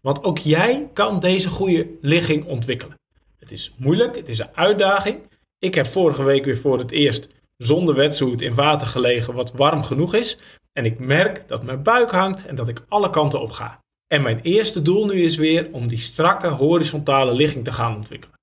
Want 0.01 0.25
ook 0.25 0.39
jij 0.39 0.91
kan 0.93 1.21
deze 1.21 1.51
goede 1.51 1.87
ligging 2.01 2.45
ontwikkelen. 2.47 2.99
Het 3.39 3.53
is 3.53 3.75
moeilijk, 3.77 4.17
het 4.17 4.29
is 4.29 4.39
een 4.39 4.55
uitdaging. 4.55 5.19
Ik 5.59 5.75
heb 5.75 5.87
vorige 5.87 6.23
week 6.23 6.45
weer 6.45 6.59
voor 6.59 6.79
het 6.79 6.91
eerst 6.91 7.29
zonder 7.65 7.95
wetsuit 7.95 8.43
in 8.43 8.55
water 8.55 8.87
gelegen 8.87 9.35
wat 9.35 9.53
warm 9.53 9.83
genoeg 9.83 10.15
is. 10.15 10.39
En 10.73 10.85
ik 10.85 10.99
merk 10.99 11.49
dat 11.49 11.63
mijn 11.63 11.83
buik 11.83 12.11
hangt 12.11 12.47
en 12.47 12.55
dat 12.55 12.69
ik 12.69 12.85
alle 12.89 13.11
kanten 13.11 13.41
op 13.41 13.51
ga. 13.51 13.79
En 14.07 14.23
mijn 14.23 14.41
eerste 14.41 14.83
doel 14.83 15.07
nu 15.07 15.23
is 15.23 15.37
weer 15.37 15.69
om 15.73 15.89
die 15.89 15.99
strakke 15.99 16.49
horizontale 16.49 17.33
ligging 17.33 17.65
te 17.65 17.73
gaan 17.73 17.97
ontwikkelen. 17.97 18.39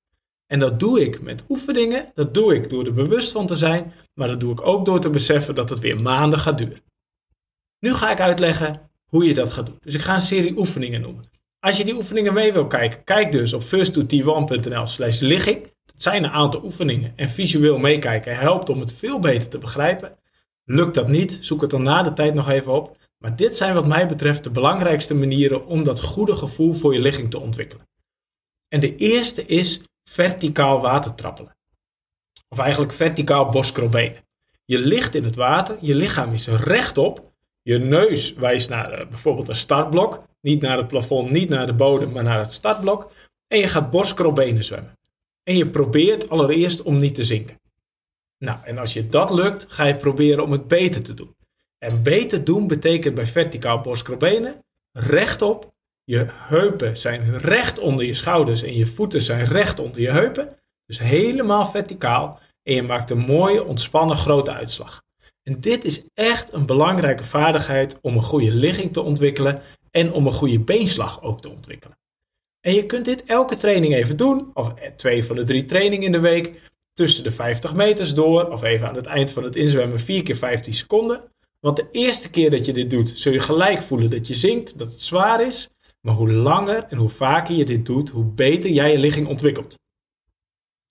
En 0.47 0.59
dat 0.59 0.79
doe 0.79 1.01
ik 1.01 1.21
met 1.21 1.43
oefeningen, 1.49 2.11
dat 2.13 2.33
doe 2.33 2.55
ik 2.55 2.69
door 2.69 2.85
er 2.85 2.93
bewust 2.93 3.31
van 3.31 3.47
te 3.47 3.55
zijn, 3.55 3.93
maar 4.13 4.27
dat 4.27 4.39
doe 4.39 4.51
ik 4.51 4.67
ook 4.67 4.85
door 4.85 4.99
te 4.99 5.09
beseffen 5.09 5.55
dat 5.55 5.69
het 5.69 5.79
weer 5.79 6.01
maanden 6.01 6.39
gaat 6.39 6.57
duren. 6.57 6.81
Nu 7.79 7.93
ga 7.93 8.11
ik 8.11 8.19
uitleggen 8.19 8.89
hoe 9.05 9.25
je 9.25 9.33
dat 9.33 9.51
gaat 9.51 9.65
doen. 9.65 9.77
Dus 9.79 9.93
ik 9.93 10.01
ga 10.01 10.13
een 10.13 10.21
serie 10.21 10.57
oefeningen 10.57 11.01
noemen. 11.01 11.29
Als 11.59 11.77
je 11.77 11.85
die 11.85 11.95
oefeningen 11.95 12.33
mee 12.33 12.53
wil 12.53 12.67
kijken, 12.67 13.03
kijk 13.03 13.31
dus 13.31 13.53
op 13.53 13.63
first2t1.nl 13.63 14.87
slash 14.87 15.19
ligging. 15.19 15.70
Zijn 16.01 16.23
een 16.23 16.31
aantal 16.31 16.63
oefeningen 16.63 17.13
en 17.15 17.29
visueel 17.29 17.77
meekijken 17.77 18.37
helpt 18.37 18.69
om 18.69 18.79
het 18.79 18.93
veel 18.93 19.19
beter 19.19 19.49
te 19.49 19.57
begrijpen. 19.57 20.17
Lukt 20.63 20.95
dat 20.95 21.07
niet, 21.07 21.37
zoek 21.41 21.61
het 21.61 21.69
dan 21.69 21.83
na 21.83 22.03
de 22.03 22.13
tijd 22.13 22.33
nog 22.33 22.49
even 22.49 22.73
op. 22.73 22.97
Maar 23.17 23.35
dit 23.35 23.57
zijn 23.57 23.73
wat 23.73 23.87
mij 23.87 24.07
betreft 24.07 24.43
de 24.43 24.49
belangrijkste 24.49 25.13
manieren 25.13 25.65
om 25.65 25.83
dat 25.83 26.01
goede 26.01 26.35
gevoel 26.35 26.73
voor 26.73 26.93
je 26.93 26.99
ligging 26.99 27.29
te 27.31 27.39
ontwikkelen. 27.39 27.87
En 28.67 28.79
de 28.79 28.95
eerste 28.95 29.45
is 29.45 29.81
verticaal 30.09 30.81
watertrappelen. 30.81 31.55
Of 32.49 32.57
eigenlijk 32.57 32.93
verticaal 32.93 33.51
boskrobenen. 33.51 34.25
Je 34.65 34.77
ligt 34.77 35.15
in 35.15 35.23
het 35.23 35.35
water, 35.35 35.77
je 35.81 35.95
lichaam 35.95 36.33
is 36.33 36.47
rechtop, 36.47 37.31
je 37.61 37.77
neus 37.77 38.33
wijst 38.33 38.69
naar 38.69 39.01
uh, 39.01 39.07
bijvoorbeeld 39.07 39.49
een 39.49 39.55
startblok, 39.55 40.23
niet 40.41 40.61
naar 40.61 40.77
het 40.77 40.87
plafond, 40.87 41.31
niet 41.31 41.49
naar 41.49 41.65
de 41.65 41.73
bodem, 41.73 42.11
maar 42.11 42.23
naar 42.23 42.39
het 42.39 42.53
startblok. 42.53 43.11
En 43.47 43.57
je 43.57 43.67
gaat 43.67 43.91
boskrobenen 43.91 44.63
zwemmen. 44.63 44.99
En 45.43 45.57
je 45.57 45.69
probeert 45.69 46.29
allereerst 46.29 46.81
om 46.81 46.97
niet 46.97 47.15
te 47.15 47.23
zinken. 47.23 47.59
Nou, 48.37 48.57
en 48.63 48.77
als 48.77 48.93
je 48.93 49.07
dat 49.07 49.31
lukt, 49.31 49.65
ga 49.69 49.83
je 49.85 49.95
proberen 49.95 50.43
om 50.43 50.51
het 50.51 50.67
beter 50.67 51.01
te 51.03 51.13
doen. 51.13 51.35
En 51.77 52.03
beter 52.03 52.43
doen 52.43 52.67
betekent 52.67 53.15
bij 53.15 53.25
verticaal 53.25 53.81
boskrobenen 53.81 54.63
rechtop. 54.91 55.73
Je 56.03 56.25
heupen 56.29 56.97
zijn 56.97 57.37
recht 57.39 57.79
onder 57.79 58.05
je 58.05 58.13
schouders 58.13 58.63
en 58.63 58.75
je 58.75 58.85
voeten 58.85 59.21
zijn 59.21 59.45
recht 59.45 59.79
onder 59.79 60.01
je 60.01 60.11
heupen. 60.11 60.57
Dus 60.85 60.99
helemaal 60.99 61.65
verticaal. 61.65 62.39
En 62.63 62.73
je 62.73 62.81
maakt 62.81 63.09
een 63.09 63.19
mooie, 63.19 63.63
ontspannen 63.63 64.17
grote 64.17 64.53
uitslag. 64.53 65.03
En 65.43 65.61
dit 65.61 65.85
is 65.85 66.03
echt 66.13 66.53
een 66.53 66.65
belangrijke 66.65 67.23
vaardigheid 67.23 67.99
om 68.01 68.15
een 68.15 68.23
goede 68.23 68.51
ligging 68.51 68.93
te 68.93 69.01
ontwikkelen 69.01 69.61
en 69.91 70.13
om 70.13 70.27
een 70.27 70.33
goede 70.33 70.59
beenslag 70.59 71.21
ook 71.21 71.41
te 71.41 71.49
ontwikkelen. 71.49 71.97
En 72.61 72.73
je 72.73 72.85
kunt 72.85 73.05
dit 73.05 73.23
elke 73.23 73.55
training 73.55 73.93
even 73.93 74.17
doen, 74.17 74.51
of 74.53 74.73
twee 74.95 75.25
van 75.25 75.35
de 75.35 75.43
drie 75.43 75.65
trainingen 75.65 76.05
in 76.05 76.11
de 76.11 76.19
week, 76.19 76.69
tussen 76.93 77.23
de 77.23 77.31
50 77.31 77.73
meters 77.73 78.13
door, 78.13 78.51
of 78.51 78.63
even 78.63 78.87
aan 78.87 78.95
het 78.95 79.05
eind 79.05 79.31
van 79.31 79.43
het 79.43 79.55
inzwemmen 79.55 79.99
4 79.99 80.23
keer 80.23 80.35
15 80.35 80.73
seconden. 80.73 81.23
Want 81.59 81.77
de 81.77 81.87
eerste 81.91 82.29
keer 82.29 82.49
dat 82.49 82.65
je 82.65 82.73
dit 82.73 82.89
doet, 82.89 83.11
zul 83.15 83.33
je 83.33 83.39
gelijk 83.39 83.81
voelen 83.81 84.09
dat 84.09 84.27
je 84.27 84.35
zinkt, 84.35 84.77
dat 84.77 84.91
het 84.91 85.01
zwaar 85.01 85.41
is. 85.41 85.69
Maar 86.01 86.15
hoe 86.15 86.31
langer 86.31 86.83
en 86.83 86.97
hoe 86.97 87.09
vaker 87.09 87.55
je 87.55 87.65
dit 87.65 87.85
doet, 87.85 88.09
hoe 88.09 88.25
beter 88.25 88.69
jij 88.69 88.91
je 88.91 88.97
ligging 88.97 89.27
ontwikkelt. 89.27 89.79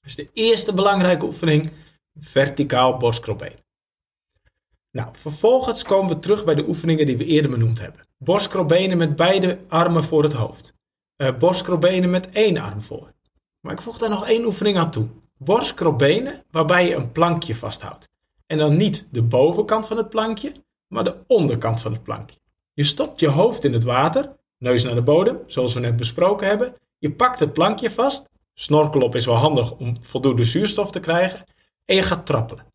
Dus 0.01 0.17
de 0.17 0.29
eerste 0.33 0.75
belangrijke 0.75 1.25
oefening, 1.25 1.73
verticaal 2.21 2.97
borstkropbeen. 2.97 3.57
Nou, 4.91 5.09
vervolgens 5.13 5.83
komen 5.83 6.15
we 6.15 6.19
terug 6.19 6.45
bij 6.45 6.55
de 6.55 6.69
oefeningen 6.69 7.07
die 7.07 7.17
we 7.17 7.25
eerder 7.25 7.51
benoemd 7.51 7.81
hebben. 7.81 8.07
Borstkropbenen 8.19 8.99
met 8.99 9.17
beide 9.17 9.59
armen 9.69 10.05
voor 10.05 10.23
het 10.23 10.33
hoofd. 10.33 10.75
Uh, 11.21 11.37
borstkropbenen 11.39 12.11
met 12.11 12.31
één 12.31 12.57
arm 12.57 12.83
voor. 12.83 13.13
Maar 13.61 13.73
ik 13.73 13.81
voeg 13.81 13.99
daar 13.99 14.09
nog 14.09 14.27
één 14.27 14.45
oefening 14.45 14.77
aan 14.77 14.91
toe. 14.91 15.07
Borstkropbenen 15.37 16.45
waarbij 16.51 16.89
je 16.89 16.95
een 16.95 17.13
plankje 17.13 17.55
vasthoudt. 17.55 18.09
En 18.47 18.59
dan 18.59 18.77
niet 18.77 19.09
de 19.11 19.23
bovenkant 19.23 19.87
van 19.87 19.97
het 19.97 20.09
plankje, 20.09 20.53
maar 20.87 21.05
de 21.05 21.17
onderkant 21.27 21.81
van 21.81 21.93
het 21.93 22.03
plankje. 22.03 22.39
Je 22.73 22.85
stopt 22.85 23.21
je 23.21 23.29
hoofd 23.29 23.65
in 23.65 23.73
het 23.73 23.85
water, 23.85 24.37
neus 24.59 24.85
naar 24.85 24.95
de 24.95 25.03
bodem, 25.03 25.39
zoals 25.47 25.75
we 25.75 25.81
net 25.81 25.97
besproken 25.97 26.47
hebben. 26.47 26.75
Je 26.99 27.13
pakt 27.13 27.41
het 27.41 27.53
plankje 27.53 27.91
vast. 27.91 28.29
Snorkel 28.55 29.01
op 29.01 29.15
is 29.15 29.27
wel 29.27 29.35
handig 29.35 29.77
om 29.77 29.95
voldoende 30.01 30.45
zuurstof 30.45 30.91
te 30.91 31.01
krijgen. 31.01 31.45
En 31.85 31.97
je 31.97 32.03
gaat 32.03 32.27
trappelen. 32.27 32.67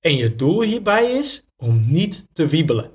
En 0.00 0.16
je 0.16 0.34
doel 0.34 0.62
hierbij 0.62 1.12
is 1.12 1.44
om 1.56 1.80
niet 1.86 2.26
te 2.32 2.46
wiebelen. 2.46 2.93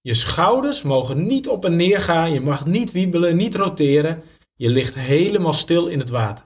Je 0.00 0.14
schouders 0.14 0.82
mogen 0.82 1.26
niet 1.26 1.48
op 1.48 1.64
en 1.64 1.76
neer 1.76 2.00
gaan. 2.00 2.32
Je 2.32 2.40
mag 2.40 2.66
niet 2.66 2.92
wiebelen, 2.92 3.36
niet 3.36 3.54
roteren. 3.54 4.22
Je 4.54 4.68
ligt 4.68 4.94
helemaal 4.94 5.52
stil 5.52 5.86
in 5.86 5.98
het 5.98 6.10
water. 6.10 6.44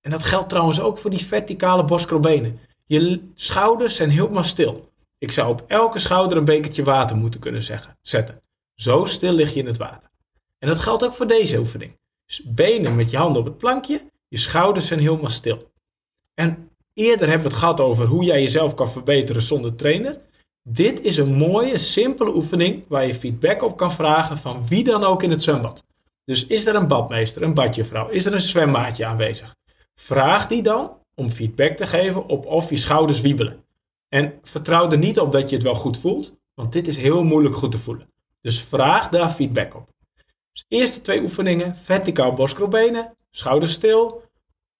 En 0.00 0.10
dat 0.10 0.24
geldt 0.24 0.48
trouwens 0.48 0.80
ook 0.80 0.98
voor 0.98 1.10
die 1.10 1.24
verticale 1.24 1.84
boskrobenen. 1.84 2.58
Je 2.86 3.30
schouders 3.34 3.96
zijn 3.96 4.10
helemaal 4.10 4.44
stil. 4.44 4.90
Ik 5.18 5.30
zou 5.30 5.50
op 5.50 5.64
elke 5.66 5.98
schouder 5.98 6.36
een 6.36 6.44
bekertje 6.44 6.84
water 6.84 7.16
moeten 7.16 7.40
kunnen 7.40 7.62
zeggen, 7.62 7.96
zetten. 8.00 8.40
Zo 8.74 9.04
stil 9.04 9.32
lig 9.32 9.54
je 9.54 9.60
in 9.60 9.66
het 9.66 9.76
water. 9.76 10.10
En 10.58 10.68
dat 10.68 10.78
geldt 10.78 11.04
ook 11.04 11.14
voor 11.14 11.26
deze 11.26 11.58
oefening. 11.58 11.98
Benen 12.44 12.96
met 12.96 13.10
je 13.10 13.16
handen 13.16 13.40
op 13.40 13.48
het 13.48 13.58
plankje, 13.58 14.02
je 14.28 14.36
schouders 14.36 14.86
zijn 14.86 15.00
helemaal 15.00 15.30
stil. 15.30 15.70
En 16.34 16.70
eerder 16.94 17.28
hebben 17.28 17.46
we 17.46 17.52
het 17.52 17.62
gehad 17.62 17.80
over 17.80 18.06
hoe 18.06 18.24
jij 18.24 18.42
jezelf 18.42 18.74
kan 18.74 18.90
verbeteren 18.90 19.42
zonder 19.42 19.76
trainer. 19.76 20.20
Dit 20.68 21.00
is 21.00 21.16
een 21.16 21.34
mooie, 21.34 21.78
simpele 21.78 22.34
oefening 22.34 22.84
waar 22.88 23.06
je 23.06 23.14
feedback 23.14 23.62
op 23.62 23.76
kan 23.76 23.92
vragen 23.92 24.38
van 24.38 24.66
wie 24.66 24.84
dan 24.84 25.04
ook 25.04 25.22
in 25.22 25.30
het 25.30 25.42
zwembad. 25.42 25.84
Dus 26.24 26.46
is 26.46 26.66
er 26.66 26.74
een 26.74 26.88
badmeester, 26.88 27.42
een 27.42 27.54
badjevrouw, 27.54 28.08
is 28.08 28.24
er 28.24 28.32
een 28.32 28.40
zwemmaatje 28.40 29.06
aanwezig? 29.06 29.54
Vraag 29.94 30.46
die 30.46 30.62
dan 30.62 30.90
om 31.14 31.30
feedback 31.30 31.76
te 31.76 31.86
geven 31.86 32.26
op 32.26 32.46
of 32.46 32.70
je 32.70 32.76
schouders 32.76 33.20
wiebelen. 33.20 33.64
En 34.08 34.38
vertrouw 34.42 34.90
er 34.90 34.98
niet 34.98 35.20
op 35.20 35.32
dat 35.32 35.48
je 35.50 35.54
het 35.54 35.64
wel 35.64 35.74
goed 35.74 35.98
voelt, 35.98 36.36
want 36.54 36.72
dit 36.72 36.88
is 36.88 36.96
heel 36.96 37.24
moeilijk 37.24 37.56
goed 37.56 37.70
te 37.70 37.78
voelen. 37.78 38.10
Dus 38.40 38.62
vraag 38.62 39.08
daar 39.08 39.28
feedback 39.28 39.74
op. 39.74 39.88
Dus 40.52 40.64
eerste 40.68 41.00
twee 41.00 41.20
oefeningen, 41.20 41.76
verticaal 41.76 42.32
boskrobenen, 42.32 43.16
schouders 43.30 43.72
stil. 43.72 44.22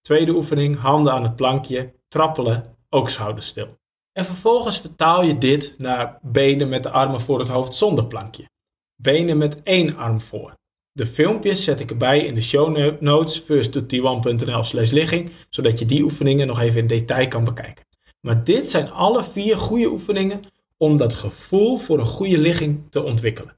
Tweede 0.00 0.32
oefening, 0.32 0.78
handen 0.78 1.12
aan 1.12 1.22
het 1.22 1.36
plankje, 1.36 1.92
trappelen, 2.08 2.76
ook 2.90 3.08
schouders 3.08 3.46
stil. 3.46 3.80
En 4.12 4.24
vervolgens 4.24 4.80
vertaal 4.80 5.22
je 5.22 5.38
dit 5.38 5.74
naar 5.78 6.18
benen 6.22 6.68
met 6.68 6.82
de 6.82 6.90
armen 6.90 7.20
voor 7.20 7.38
het 7.38 7.48
hoofd 7.48 7.74
zonder 7.74 8.06
plankje. 8.06 8.50
Benen 8.96 9.38
met 9.38 9.62
één 9.62 9.96
arm 9.96 10.20
voor. 10.20 10.56
De 10.92 11.06
filmpjes 11.06 11.64
zet 11.64 11.80
ik 11.80 11.90
erbij 11.90 12.24
in 12.24 12.34
de 12.34 12.40
show 12.40 13.00
notes 13.00 13.42
first1.nl 13.42 14.64
slash 14.64 14.90
ligging, 14.90 15.30
zodat 15.50 15.78
je 15.78 15.86
die 15.86 16.02
oefeningen 16.02 16.46
nog 16.46 16.60
even 16.60 16.80
in 16.80 16.86
detail 16.86 17.28
kan 17.28 17.44
bekijken. 17.44 17.84
Maar 18.20 18.44
dit 18.44 18.70
zijn 18.70 18.90
alle 18.90 19.22
vier 19.22 19.58
goede 19.58 19.90
oefeningen 19.90 20.42
om 20.76 20.96
dat 20.96 21.14
gevoel 21.14 21.76
voor 21.76 21.98
een 21.98 22.06
goede 22.06 22.38
ligging 22.38 22.82
te 22.90 23.02
ontwikkelen. 23.02 23.56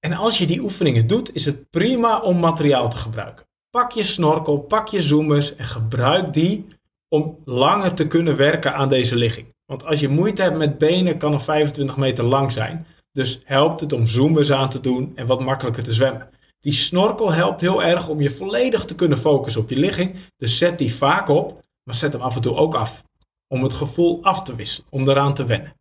En 0.00 0.12
als 0.12 0.38
je 0.38 0.46
die 0.46 0.60
oefeningen 0.60 1.06
doet, 1.06 1.34
is 1.34 1.44
het 1.44 1.70
prima 1.70 2.20
om 2.20 2.38
materiaal 2.38 2.90
te 2.90 2.96
gebruiken. 2.96 3.46
Pak 3.70 3.92
je 3.92 4.02
snorkel, 4.02 4.58
pak 4.58 4.88
je 4.88 5.02
zoomers 5.02 5.56
en 5.56 5.64
gebruik 5.64 6.32
die 6.34 6.66
om 7.08 7.38
langer 7.44 7.94
te 7.94 8.06
kunnen 8.06 8.36
werken 8.36 8.74
aan 8.74 8.88
deze 8.88 9.16
ligging. 9.16 9.51
Want 9.72 9.84
als 9.84 10.00
je 10.00 10.08
moeite 10.08 10.42
hebt 10.42 10.56
met 10.56 10.78
benen, 10.78 11.18
kan 11.18 11.32
een 11.32 11.40
25 11.40 11.96
meter 11.96 12.24
lang 12.24 12.52
zijn. 12.52 12.86
Dus 13.12 13.40
helpt 13.44 13.80
het 13.80 13.92
om 13.92 14.06
zoomers 14.06 14.52
aan 14.52 14.70
te 14.70 14.80
doen 14.80 15.12
en 15.14 15.26
wat 15.26 15.40
makkelijker 15.40 15.82
te 15.82 15.92
zwemmen. 15.92 16.28
Die 16.60 16.72
snorkel 16.72 17.32
helpt 17.32 17.60
heel 17.60 17.82
erg 17.82 18.08
om 18.08 18.20
je 18.20 18.30
volledig 18.30 18.84
te 18.84 18.94
kunnen 18.94 19.18
focussen 19.18 19.62
op 19.62 19.68
je 19.68 19.76
ligging. 19.76 20.16
Dus 20.36 20.58
zet 20.58 20.78
die 20.78 20.94
vaak 20.94 21.28
op, 21.28 21.60
maar 21.84 21.94
zet 21.94 22.12
hem 22.12 22.22
af 22.22 22.34
en 22.34 22.42
toe 22.42 22.54
ook 22.54 22.74
af. 22.74 23.02
Om 23.48 23.62
het 23.62 23.74
gevoel 23.74 24.24
af 24.24 24.42
te 24.42 24.54
wisselen, 24.54 24.86
om 24.90 25.08
eraan 25.08 25.34
te 25.34 25.44
wennen. 25.44 25.74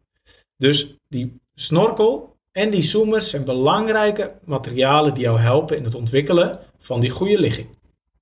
Dus 0.57 0.95
die 1.07 1.39
snorkel 1.55 2.35
en 2.51 2.69
die 2.69 2.83
zoomers 2.83 3.29
zijn 3.29 3.43
belangrijke 3.43 4.39
materialen 4.45 5.13
die 5.13 5.23
jou 5.23 5.39
helpen 5.39 5.77
in 5.77 5.83
het 5.83 5.95
ontwikkelen 5.95 6.59
van 6.79 6.99
die 6.99 7.09
goede 7.09 7.39
ligging. 7.39 7.67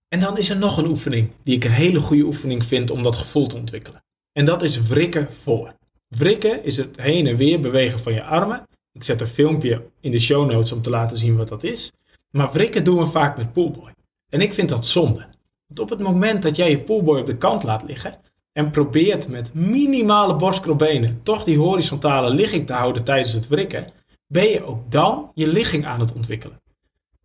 En 0.08 0.20
dan 0.20 0.38
is 0.38 0.50
er 0.50 0.58
nog 0.58 0.78
een 0.78 0.88
oefening 0.88 1.32
die 1.44 1.56
ik 1.56 1.64
een 1.64 1.72
hele 1.72 2.00
goede 2.00 2.24
oefening 2.24 2.66
vind 2.66 2.92
om 2.92 3.04
dat 3.04 3.16
gevoel 3.16 3.48
te 3.48 3.58
ontwikkelen. 3.58 4.02
En 4.34 4.46
dat 4.46 4.64
is 4.64 4.80
wrikken 4.82 5.34
voor. 5.34 5.74
Wrikken 6.08 6.64
is 6.64 6.78
het 6.78 7.02
heen 7.02 7.28
en 7.28 7.36
weer 7.36 7.60
bewegen 7.60 8.00
van 8.00 8.14
je 8.14 8.24
armen. 8.24 8.68
Ik 8.92 9.04
zet 9.04 9.22
een 9.22 9.28
filmpje 9.28 9.86
in 10.00 10.12
de 10.12 10.20
show 10.20 10.52
notes 10.52 10.72
om 10.72 10.82
te 10.82 10.90
laten 10.90 11.18
zien 11.18 11.38
wat 11.38 11.48
dat 11.48 11.64
is. 11.64 11.92
Maar 12.32 12.52
wrikken 12.52 12.84
doen 12.84 12.98
we 12.98 13.06
vaak 13.06 13.38
met 13.38 13.54
poolboy. 13.54 13.94
En 14.30 14.42
ik 14.42 14.54
vind 14.54 14.70
dat 14.70 14.88
zonde. 14.88 15.26
Want 15.68 15.80
op 15.80 15.90
het 15.90 16.00
moment 16.00 16.42
dat 16.42 16.56
jij 16.56 16.70
je 16.70 16.80
poolboy 16.80 17.20
op 17.20 17.26
de 17.26 17.38
kant 17.38 17.64
laat 17.64 17.84
liggen 17.84 18.16
en 18.54 18.72
probeert 18.72 19.28
met 19.28 19.54
minimale 19.54 20.36
borstkrolbenen 20.36 21.20
toch 21.24 21.44
die 21.44 21.58
horizontale 21.58 22.30
ligging 22.30 22.68
te 22.68 22.74
houden 22.74 23.04
tijdens 23.04 23.34
het 23.34 23.48
wrikken, 23.48 23.88
ben 24.28 24.50
je 24.50 24.64
ook 24.64 24.92
dan 24.92 25.32
je 25.34 25.48
ligging 25.48 25.86
aan 25.86 26.00
het 26.00 26.14
ontwikkelen. 26.14 26.62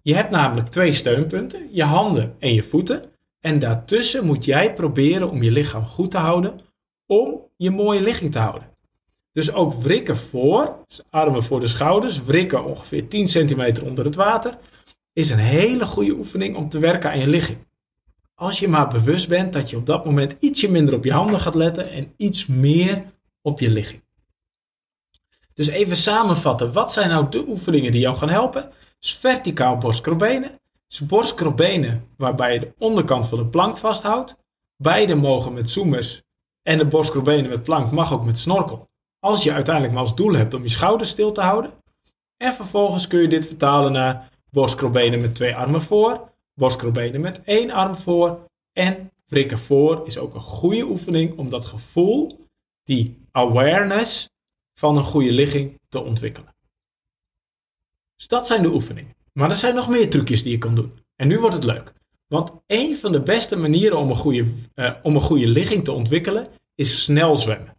Je 0.02 0.14
hebt 0.14 0.30
namelijk 0.30 0.68
twee 0.68 0.92
steunpunten, 0.92 1.68
je 1.70 1.84
handen 1.84 2.34
en 2.38 2.54
je 2.54 2.62
voeten. 2.62 3.02
En 3.40 3.58
daartussen 3.58 4.26
moet 4.26 4.44
jij 4.44 4.72
proberen 4.72 5.30
om 5.30 5.42
je 5.42 5.50
lichaam 5.50 5.84
goed 5.84 6.10
te 6.10 6.18
houden, 6.18 6.60
om 7.06 7.40
je 7.56 7.70
mooie 7.70 8.00
ligging 8.00 8.32
te 8.32 8.38
houden. 8.38 8.72
Dus 9.32 9.52
ook 9.52 9.74
wrikken 9.74 10.16
voor, 10.16 10.76
dus 10.86 11.02
armen 11.10 11.44
voor 11.44 11.60
de 11.60 11.66
schouders, 11.66 12.24
wrikken 12.24 12.64
ongeveer 12.64 13.08
10 13.08 13.28
centimeter 13.28 13.86
onder 13.86 14.04
het 14.04 14.14
water, 14.14 14.58
is 15.12 15.30
een 15.30 15.38
hele 15.38 15.86
goede 15.86 16.12
oefening 16.12 16.56
om 16.56 16.68
te 16.68 16.78
werken 16.78 17.10
aan 17.10 17.18
je 17.18 17.26
ligging. 17.26 17.58
Als 18.34 18.58
je 18.58 18.68
maar 18.68 18.88
bewust 18.88 19.28
bent 19.28 19.52
dat 19.52 19.70
je 19.70 19.76
op 19.76 19.86
dat 19.86 20.04
moment 20.04 20.36
ietsje 20.40 20.70
minder 20.70 20.94
op 20.94 21.04
je 21.04 21.12
handen 21.12 21.40
gaat 21.40 21.54
letten 21.54 21.90
en 21.90 22.12
iets 22.16 22.46
meer 22.46 23.04
op 23.42 23.60
je 23.60 23.70
ligging. 23.70 24.02
Dus 25.54 25.66
even 25.68 25.96
samenvatten, 25.96 26.72
wat 26.72 26.92
zijn 26.92 27.08
nou 27.08 27.28
de 27.28 27.44
oefeningen 27.48 27.92
die 27.92 28.00
jou 28.00 28.16
gaan 28.16 28.28
helpen? 28.28 28.70
Dus 29.00 29.16
verticaal 29.16 29.78
borstkrobenen. 29.78 30.60
Dus 30.88 31.34
waarbij 32.16 32.54
je 32.54 32.60
de 32.60 32.72
onderkant 32.78 33.28
van 33.28 33.38
de 33.38 33.46
plank 33.46 33.78
vasthoudt. 33.78 34.36
Beide 34.76 35.14
mogen 35.14 35.52
met 35.52 35.70
zoomers 35.70 36.22
en 36.64 36.78
de 36.78 36.86
borstkrobenen 36.86 37.50
met 37.50 37.62
plank 37.62 37.92
mag 37.92 38.12
ook 38.12 38.24
met 38.24 38.38
snorkel. 38.38 38.88
Als 39.18 39.42
je 39.42 39.52
uiteindelijk 39.52 39.94
maar 39.94 40.02
als 40.02 40.14
doel 40.14 40.32
hebt 40.32 40.54
om 40.54 40.62
je 40.62 40.68
schouders 40.68 41.10
stil 41.10 41.32
te 41.32 41.40
houden. 41.40 41.72
En 42.36 42.52
vervolgens 42.52 43.06
kun 43.06 43.20
je 43.20 43.28
dit 43.28 43.46
vertalen 43.46 43.92
naar 43.92 44.30
borstkrobenen 44.50 45.20
met 45.20 45.34
twee 45.34 45.56
armen 45.56 45.82
voor, 45.82 46.32
borstkrobenen 46.54 47.20
met 47.20 47.40
één 47.44 47.70
arm 47.70 47.94
voor 47.94 48.44
en 48.72 49.10
wrikken 49.26 49.58
voor 49.58 50.06
is 50.06 50.18
ook 50.18 50.34
een 50.34 50.40
goede 50.40 50.84
oefening 50.84 51.38
om 51.38 51.50
dat 51.50 51.64
gevoel, 51.64 52.46
die 52.84 53.18
awareness 53.30 54.28
van 54.74 54.96
een 54.96 55.04
goede 55.04 55.32
ligging 55.32 55.80
te 55.88 56.02
ontwikkelen. 56.02 56.54
Dus 58.16 58.28
dat 58.28 58.46
zijn 58.46 58.62
de 58.62 58.72
oefeningen. 58.72 59.14
Maar 59.32 59.50
er 59.50 59.56
zijn 59.56 59.74
nog 59.74 59.88
meer 59.88 60.10
trucjes 60.10 60.42
die 60.42 60.52
je 60.52 60.58
kan 60.58 60.74
doen. 60.74 60.98
En 61.16 61.28
nu 61.28 61.38
wordt 61.38 61.54
het 61.54 61.64
leuk. 61.64 61.92
Want 62.34 62.52
een 62.66 62.96
van 62.96 63.12
de 63.12 63.20
beste 63.20 63.56
manieren 63.56 63.98
om 63.98 64.10
een 64.10 64.16
goede, 64.16 64.52
uh, 64.74 64.90
om 65.02 65.14
een 65.14 65.20
goede 65.20 65.46
ligging 65.46 65.84
te 65.84 65.92
ontwikkelen 65.92 66.48
is 66.74 67.02
snel 67.02 67.36
zwemmen. 67.36 67.76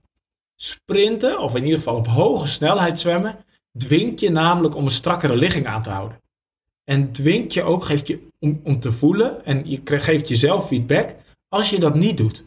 Sprinten, 0.56 1.40
of 1.40 1.56
in 1.56 1.64
ieder 1.64 1.78
geval 1.78 1.96
op 1.96 2.08
hoge 2.08 2.48
snelheid 2.48 3.00
zwemmen, 3.00 3.38
dwingt 3.78 4.20
je 4.20 4.30
namelijk 4.30 4.76
om 4.76 4.86
een 4.86 4.92
strakkere 4.92 5.36
ligging 5.36 5.68
aan 5.68 5.84
te 5.84 5.90
houden. 5.90 6.22
En 6.84 7.12
dwingt 7.12 7.54
je 7.54 7.64
ook, 7.64 7.86
geeft 7.86 8.08
je 8.08 8.28
om, 8.40 8.62
om 8.64 8.80
te 8.80 8.92
voelen 8.92 9.46
en 9.46 9.70
je 9.70 9.82
geeft 9.84 10.28
jezelf 10.28 10.68
feedback 10.68 11.16
als 11.50 11.70
je 11.70 11.80
dat 11.80 11.96
niet 11.96 12.18
doet. 12.18 12.46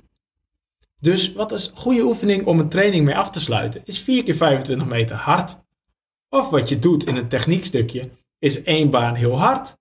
Dus 1.01 1.33
wat 1.33 1.53
is 1.53 1.71
goede 1.75 2.03
oefening 2.03 2.47
om 2.47 2.61
een 2.61 2.69
training 2.69 3.05
mee 3.05 3.17
af 3.17 3.31
te 3.31 3.41
sluiten, 3.41 3.83
is 3.85 3.99
4 3.99 4.23
keer 4.23 4.35
25 4.35 4.87
meter 4.87 5.17
hard. 5.17 5.59
Of 6.29 6.51
wat 6.51 6.69
je 6.69 6.79
doet 6.79 7.07
in 7.07 7.17
een 7.17 7.29
techniekstukje, 7.29 8.11
is 8.39 8.63
één 8.63 8.91
baan 8.91 9.15
heel 9.15 9.39
hard 9.39 9.78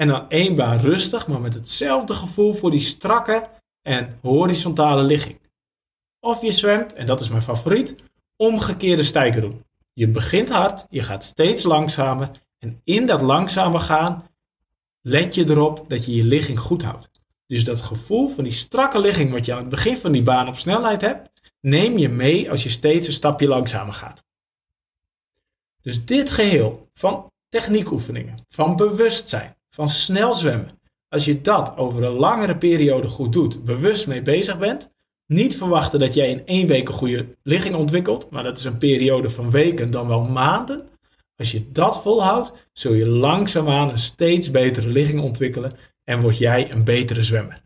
en 0.00 0.08
dan 0.08 0.28
één 0.28 0.54
baan 0.54 0.78
rustig, 0.78 1.26
maar 1.26 1.40
met 1.40 1.54
hetzelfde 1.54 2.14
gevoel 2.14 2.52
voor 2.52 2.70
die 2.70 2.80
strakke 2.80 3.48
en 3.82 4.18
horizontale 4.20 5.02
ligging. 5.02 5.40
Of 6.20 6.42
je 6.42 6.52
zwemt, 6.52 6.92
en 6.92 7.06
dat 7.06 7.20
is 7.20 7.28
mijn 7.28 7.42
favoriet, 7.42 7.94
omgekeerde 8.36 9.02
stijger 9.02 9.40
doen. 9.40 9.64
Je 9.92 10.08
begint 10.08 10.48
hard, 10.48 10.86
je 10.90 11.02
gaat 11.02 11.24
steeds 11.24 11.62
langzamer 11.62 12.30
en 12.58 12.80
in 12.84 13.06
dat 13.06 13.20
langzame 13.20 13.78
gaan 13.78 14.26
let 15.00 15.34
je 15.34 15.48
erop 15.48 15.84
dat 15.88 16.06
je 16.06 16.14
je 16.14 16.24
ligging 16.24 16.58
goed 16.58 16.82
houdt. 16.82 17.10
Dus 17.46 17.64
dat 17.64 17.80
gevoel 17.80 18.28
van 18.28 18.44
die 18.44 18.52
strakke 18.52 19.00
ligging 19.00 19.32
wat 19.32 19.44
je 19.44 19.52
aan 19.52 19.60
het 19.60 19.68
begin 19.68 19.96
van 19.96 20.12
die 20.12 20.22
baan 20.22 20.48
op 20.48 20.56
snelheid 20.56 21.00
hebt, 21.00 21.30
neem 21.60 21.98
je 21.98 22.08
mee 22.08 22.50
als 22.50 22.62
je 22.62 22.68
steeds 22.68 23.06
een 23.06 23.12
stapje 23.12 23.48
langzamer 23.48 23.94
gaat. 23.94 24.24
Dus 25.82 26.04
dit 26.04 26.30
geheel 26.30 26.88
van 26.94 27.30
techniekoefeningen, 27.48 28.44
van 28.48 28.76
bewustzijn, 28.76 29.58
van 29.70 29.88
snel 29.88 30.34
zwemmen, 30.34 30.80
als 31.08 31.24
je 31.24 31.40
dat 31.40 31.76
over 31.76 32.02
een 32.02 32.12
langere 32.12 32.56
periode 32.56 33.08
goed 33.08 33.32
doet, 33.32 33.64
bewust 33.64 34.06
mee 34.06 34.22
bezig 34.22 34.58
bent, 34.58 34.90
niet 35.26 35.56
verwachten 35.56 36.00
dat 36.00 36.14
jij 36.14 36.30
in 36.30 36.46
één 36.46 36.66
week 36.66 36.88
een 36.88 36.94
goede 36.94 37.26
ligging 37.42 37.74
ontwikkelt, 37.74 38.30
maar 38.30 38.42
dat 38.42 38.56
is 38.56 38.64
een 38.64 38.78
periode 38.78 39.28
van 39.30 39.50
weken, 39.50 39.90
dan 39.90 40.08
wel 40.08 40.22
maanden. 40.22 40.88
Als 41.36 41.52
je 41.52 41.72
dat 41.72 42.02
volhoudt, 42.02 42.68
zul 42.72 42.92
je 42.92 43.06
langzaamaan 43.06 43.90
een 43.90 43.98
steeds 43.98 44.50
betere 44.50 44.88
ligging 44.88 45.20
ontwikkelen 45.20 45.72
en 46.04 46.20
word 46.20 46.38
jij 46.38 46.72
een 46.72 46.84
betere 46.84 47.22
zwemmer. 47.22 47.62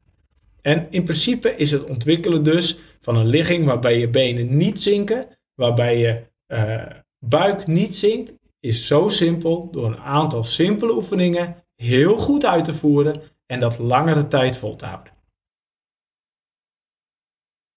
En 0.60 0.86
in 0.90 1.04
principe 1.04 1.56
is 1.56 1.70
het 1.70 1.84
ontwikkelen 1.84 2.42
dus 2.42 2.78
van 3.00 3.16
een 3.16 3.26
ligging 3.26 3.64
waarbij 3.64 3.98
je 3.98 4.08
benen 4.08 4.56
niet 4.56 4.82
zinken, 4.82 5.26
waarbij 5.54 5.98
je 5.98 6.22
uh, 6.48 6.82
buik 7.18 7.66
niet 7.66 7.94
zinkt, 7.94 8.34
is 8.60 8.86
zo 8.86 9.08
simpel 9.08 9.68
door 9.70 9.86
een 9.86 9.98
aantal 9.98 10.44
simpele 10.44 10.94
oefeningen 10.94 11.63
heel 11.74 12.16
goed 12.16 12.44
uit 12.44 12.64
te 12.64 12.74
voeren 12.74 13.22
en 13.46 13.60
dat 13.60 13.78
langere 13.78 14.28
tijd 14.28 14.58
vol 14.58 14.76
te 14.76 14.86
houden. 14.86 15.12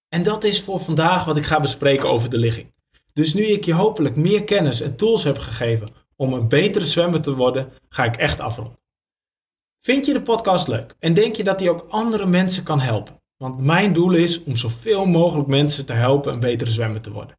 En 0.08 0.24
dat 0.24 0.44
is 0.44 0.62
voor 0.62 0.80
vandaag 0.80 1.26
wat 1.26 1.38
ik 1.38 1.46
ga 1.46 1.60
bespreken 1.60 2.10
over 2.10 2.30
de 2.30 2.38
ligging. 2.38 2.74
Dus 3.14 3.34
nu 3.34 3.44
ik 3.44 3.66
je 3.66 3.74
hopelijk 3.74 4.16
meer 4.16 4.44
kennis 4.44 4.82
en 4.82 4.96
tools 4.96 5.24
heb 5.24 5.38
gegeven 5.38 5.90
om 6.16 6.34
een 6.34 6.48
betere 6.48 6.86
zwemmer 6.86 7.22
te 7.22 7.36
worden, 7.36 7.72
ga 7.90 8.04
ik 8.04 8.16
echt 8.16 8.40
afronden. 8.40 8.80
Vind 9.80 10.06
je 10.06 10.14
de 10.14 10.22
podcast 10.22 10.68
leuk 10.68 10.96
en 11.00 11.14
denk 11.14 11.36
je 11.36 11.44
dat 11.44 11.60
die 11.60 11.70
ook 11.70 11.86
andere 11.90 12.26
mensen 12.26 12.64
kan 12.64 12.80
helpen? 12.80 13.22
Want 13.38 13.60
mijn 13.60 13.94
doel 13.94 14.14
is 14.14 14.44
om 14.44 14.56
zoveel 14.56 15.06
mogelijk 15.06 15.48
mensen 15.48 15.86
te 15.86 15.94
helpen 15.94 16.34
een 16.34 16.40
betere 16.40 16.70
zwemmer 16.70 17.02
te 17.02 17.12
worden. 17.12 17.36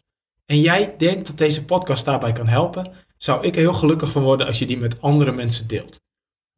En 0.46 0.60
jij 0.60 0.94
denkt 0.98 1.26
dat 1.26 1.38
deze 1.38 1.64
podcast 1.64 2.04
daarbij 2.04 2.32
kan 2.32 2.48
helpen, 2.48 2.92
zou 3.16 3.46
ik 3.46 3.54
heel 3.54 3.72
gelukkig 3.72 4.12
van 4.12 4.22
worden 4.22 4.46
als 4.46 4.58
je 4.58 4.66
die 4.66 4.78
met 4.78 5.00
andere 5.00 5.32
mensen 5.32 5.68
deelt. 5.68 6.00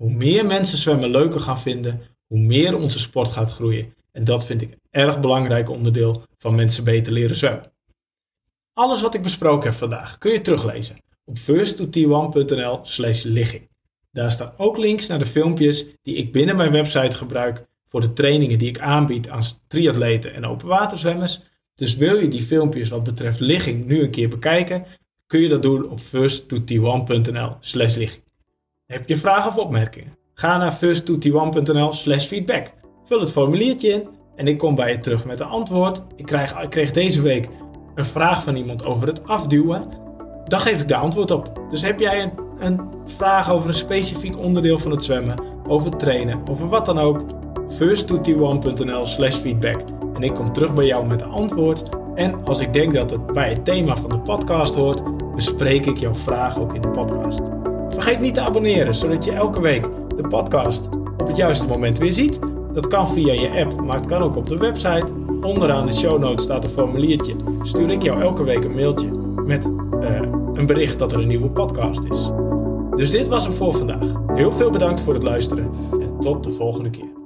Hoe 0.01 0.13
meer 0.13 0.47
mensen 0.47 0.79
zwemmen 0.79 1.11
leuker 1.11 1.41
gaan 1.41 1.59
vinden, 1.59 2.01
hoe 2.27 2.39
meer 2.39 2.77
onze 2.77 2.99
sport 2.99 3.31
gaat 3.31 3.51
groeien. 3.51 3.95
En 4.13 4.25
dat 4.25 4.47
vind 4.47 4.63
ik 4.63 4.71
een 4.71 4.81
erg 4.91 5.21
belangrijk 5.21 5.71
onderdeel 5.71 6.23
van 6.39 6.55
mensen 6.55 6.85
beter 6.85 7.13
leren 7.13 7.37
zwemmen. 7.37 7.73
Alles 8.73 9.03
wat 9.03 9.15
ik 9.15 9.23
besproken 9.23 9.69
heb 9.69 9.79
vandaag 9.79 10.19
kun 10.19 10.33
je 10.33 10.41
teruglezen 10.41 10.97
op 11.25 11.39
first2t1.nl 11.39 12.81
slash 12.83 13.23
ligging. 13.23 13.69
Daar 14.13 14.31
staan 14.31 14.53
ook 14.57 14.79
links 14.79 15.07
naar 15.07 15.19
de 15.19 15.27
filmpjes 15.27 15.87
die 16.03 16.15
ik 16.15 16.33
binnen 16.33 16.57
mijn 16.57 16.73
website 16.73 17.17
gebruik 17.17 17.67
voor 17.89 18.01
de 18.01 18.13
trainingen 18.13 18.59
die 18.59 18.69
ik 18.69 18.81
aanbied 18.81 19.29
aan 19.29 19.43
triatleten 19.67 20.35
en 20.35 20.47
openwaterzwemmers. 20.47 21.41
Dus 21.75 21.97
wil 21.97 22.17
je 22.17 22.29
die 22.29 22.43
filmpjes 22.43 22.89
wat 22.89 23.05
betreft 23.05 23.41
ligging 23.41 23.87
nu 23.87 24.03
een 24.03 24.11
keer 24.11 24.29
bekijken, 24.29 24.87
kun 25.27 25.41
je 25.41 25.49
dat 25.49 25.63
doen 25.63 25.91
op 25.91 26.01
first2t1.nl 26.01 27.57
slash 27.61 27.97
ligging. 27.97 28.29
Heb 28.91 29.09
je 29.09 29.17
vragen 29.17 29.51
of 29.51 29.59
opmerkingen? 29.59 30.17
Ga 30.35 30.57
naar 30.57 30.75
first2t1.nl 30.75 31.93
slash 31.93 32.27
feedback. 32.27 32.73
Vul 33.05 33.21
het 33.21 33.33
formuliertje 33.33 33.89
in 33.89 34.09
en 34.37 34.47
ik 34.47 34.59
kom 34.59 34.75
bij 34.75 34.91
je 34.91 35.01
terug 35.01 35.25
met 35.25 35.41
een 35.41 35.47
antwoord. 35.47 36.03
Ik, 36.17 36.27
krijg, 36.27 36.61
ik 36.63 36.71
kreeg 36.71 36.91
deze 36.91 37.23
week 37.23 37.49
een 37.95 38.05
vraag 38.05 38.43
van 38.43 38.57
iemand 38.57 38.85
over 38.85 39.07
het 39.07 39.27
afduwen. 39.27 39.89
Dan 40.45 40.61
geef 40.61 40.81
ik 40.81 40.89
daar 40.89 41.01
antwoord 41.01 41.31
op. 41.31 41.61
Dus 41.71 41.83
heb 41.83 42.01
jij 42.01 42.23
een, 42.23 42.33
een 42.59 42.81
vraag 43.07 43.51
over 43.51 43.69
een 43.69 43.75
specifiek 43.75 44.39
onderdeel 44.39 44.79
van 44.79 44.91
het 44.91 45.05
zwemmen, 45.05 45.41
over 45.67 45.97
trainen, 45.97 46.49
over 46.51 46.69
wat 46.69 46.87
dan 46.87 46.99
ook, 46.99 47.21
first2t1.nl 47.73 49.07
slash 49.07 49.37
feedback. 49.37 49.81
En 50.15 50.23
ik 50.23 50.35
kom 50.35 50.53
terug 50.53 50.75
bij 50.75 50.87
jou 50.87 51.07
met 51.07 51.21
een 51.21 51.31
antwoord. 51.31 51.89
En 52.15 52.45
als 52.45 52.61
ik 52.61 52.73
denk 52.73 52.95
dat 52.95 53.11
het 53.11 53.27
bij 53.27 53.49
het 53.49 53.65
thema 53.65 53.97
van 53.97 54.11
de 54.11 54.19
podcast 54.19 54.75
hoort, 54.75 55.03
bespreek 55.35 55.87
ik 55.87 55.97
jouw 55.97 56.15
vraag 56.15 56.59
ook 56.59 56.75
in 56.75 56.81
de 56.81 56.89
podcast. 56.89 57.50
Vergeet 57.91 58.21
niet 58.21 58.35
te 58.35 58.41
abonneren, 58.41 58.95
zodat 58.95 59.25
je 59.25 59.33
elke 59.33 59.61
week 59.61 59.87
de 60.17 60.29
podcast 60.29 60.89
op 61.19 61.27
het 61.27 61.37
juiste 61.37 61.69
moment 61.69 61.99
weer 61.99 62.13
ziet. 62.13 62.39
Dat 62.73 62.89
kan 62.89 63.09
via 63.09 63.33
je 63.33 63.65
app, 63.65 63.81
maar 63.81 63.97
het 63.97 64.07
kan 64.07 64.23
ook 64.23 64.37
op 64.37 64.49
de 64.49 64.57
website. 64.57 65.07
Onderaan 65.43 65.87
de 65.87 65.93
show 65.93 66.19
notes 66.19 66.45
staat 66.45 66.65
een 66.65 66.71
formuliertje. 66.71 67.35
Stuur 67.63 67.91
ik 67.91 68.03
jou 68.03 68.21
elke 68.21 68.45
week 68.45 68.65
een 68.65 68.75
mailtje 68.75 69.11
met 69.45 69.71
uh, 70.01 70.21
een 70.53 70.67
bericht 70.67 70.99
dat 70.99 71.13
er 71.13 71.19
een 71.19 71.29
nieuwe 71.29 71.49
podcast 71.49 72.05
is. 72.05 72.31
Dus 72.97 73.11
dit 73.11 73.29
was 73.29 73.45
hem 73.45 73.53
voor 73.53 73.75
vandaag. 73.75 74.13
Heel 74.27 74.53
veel 74.53 74.71
bedankt 74.71 75.01
voor 75.01 75.15
het 75.15 75.23
luisteren 75.23 75.71
en 75.93 76.19
tot 76.21 76.45
de 76.45 76.51
volgende 76.51 76.91
keer. 76.91 77.20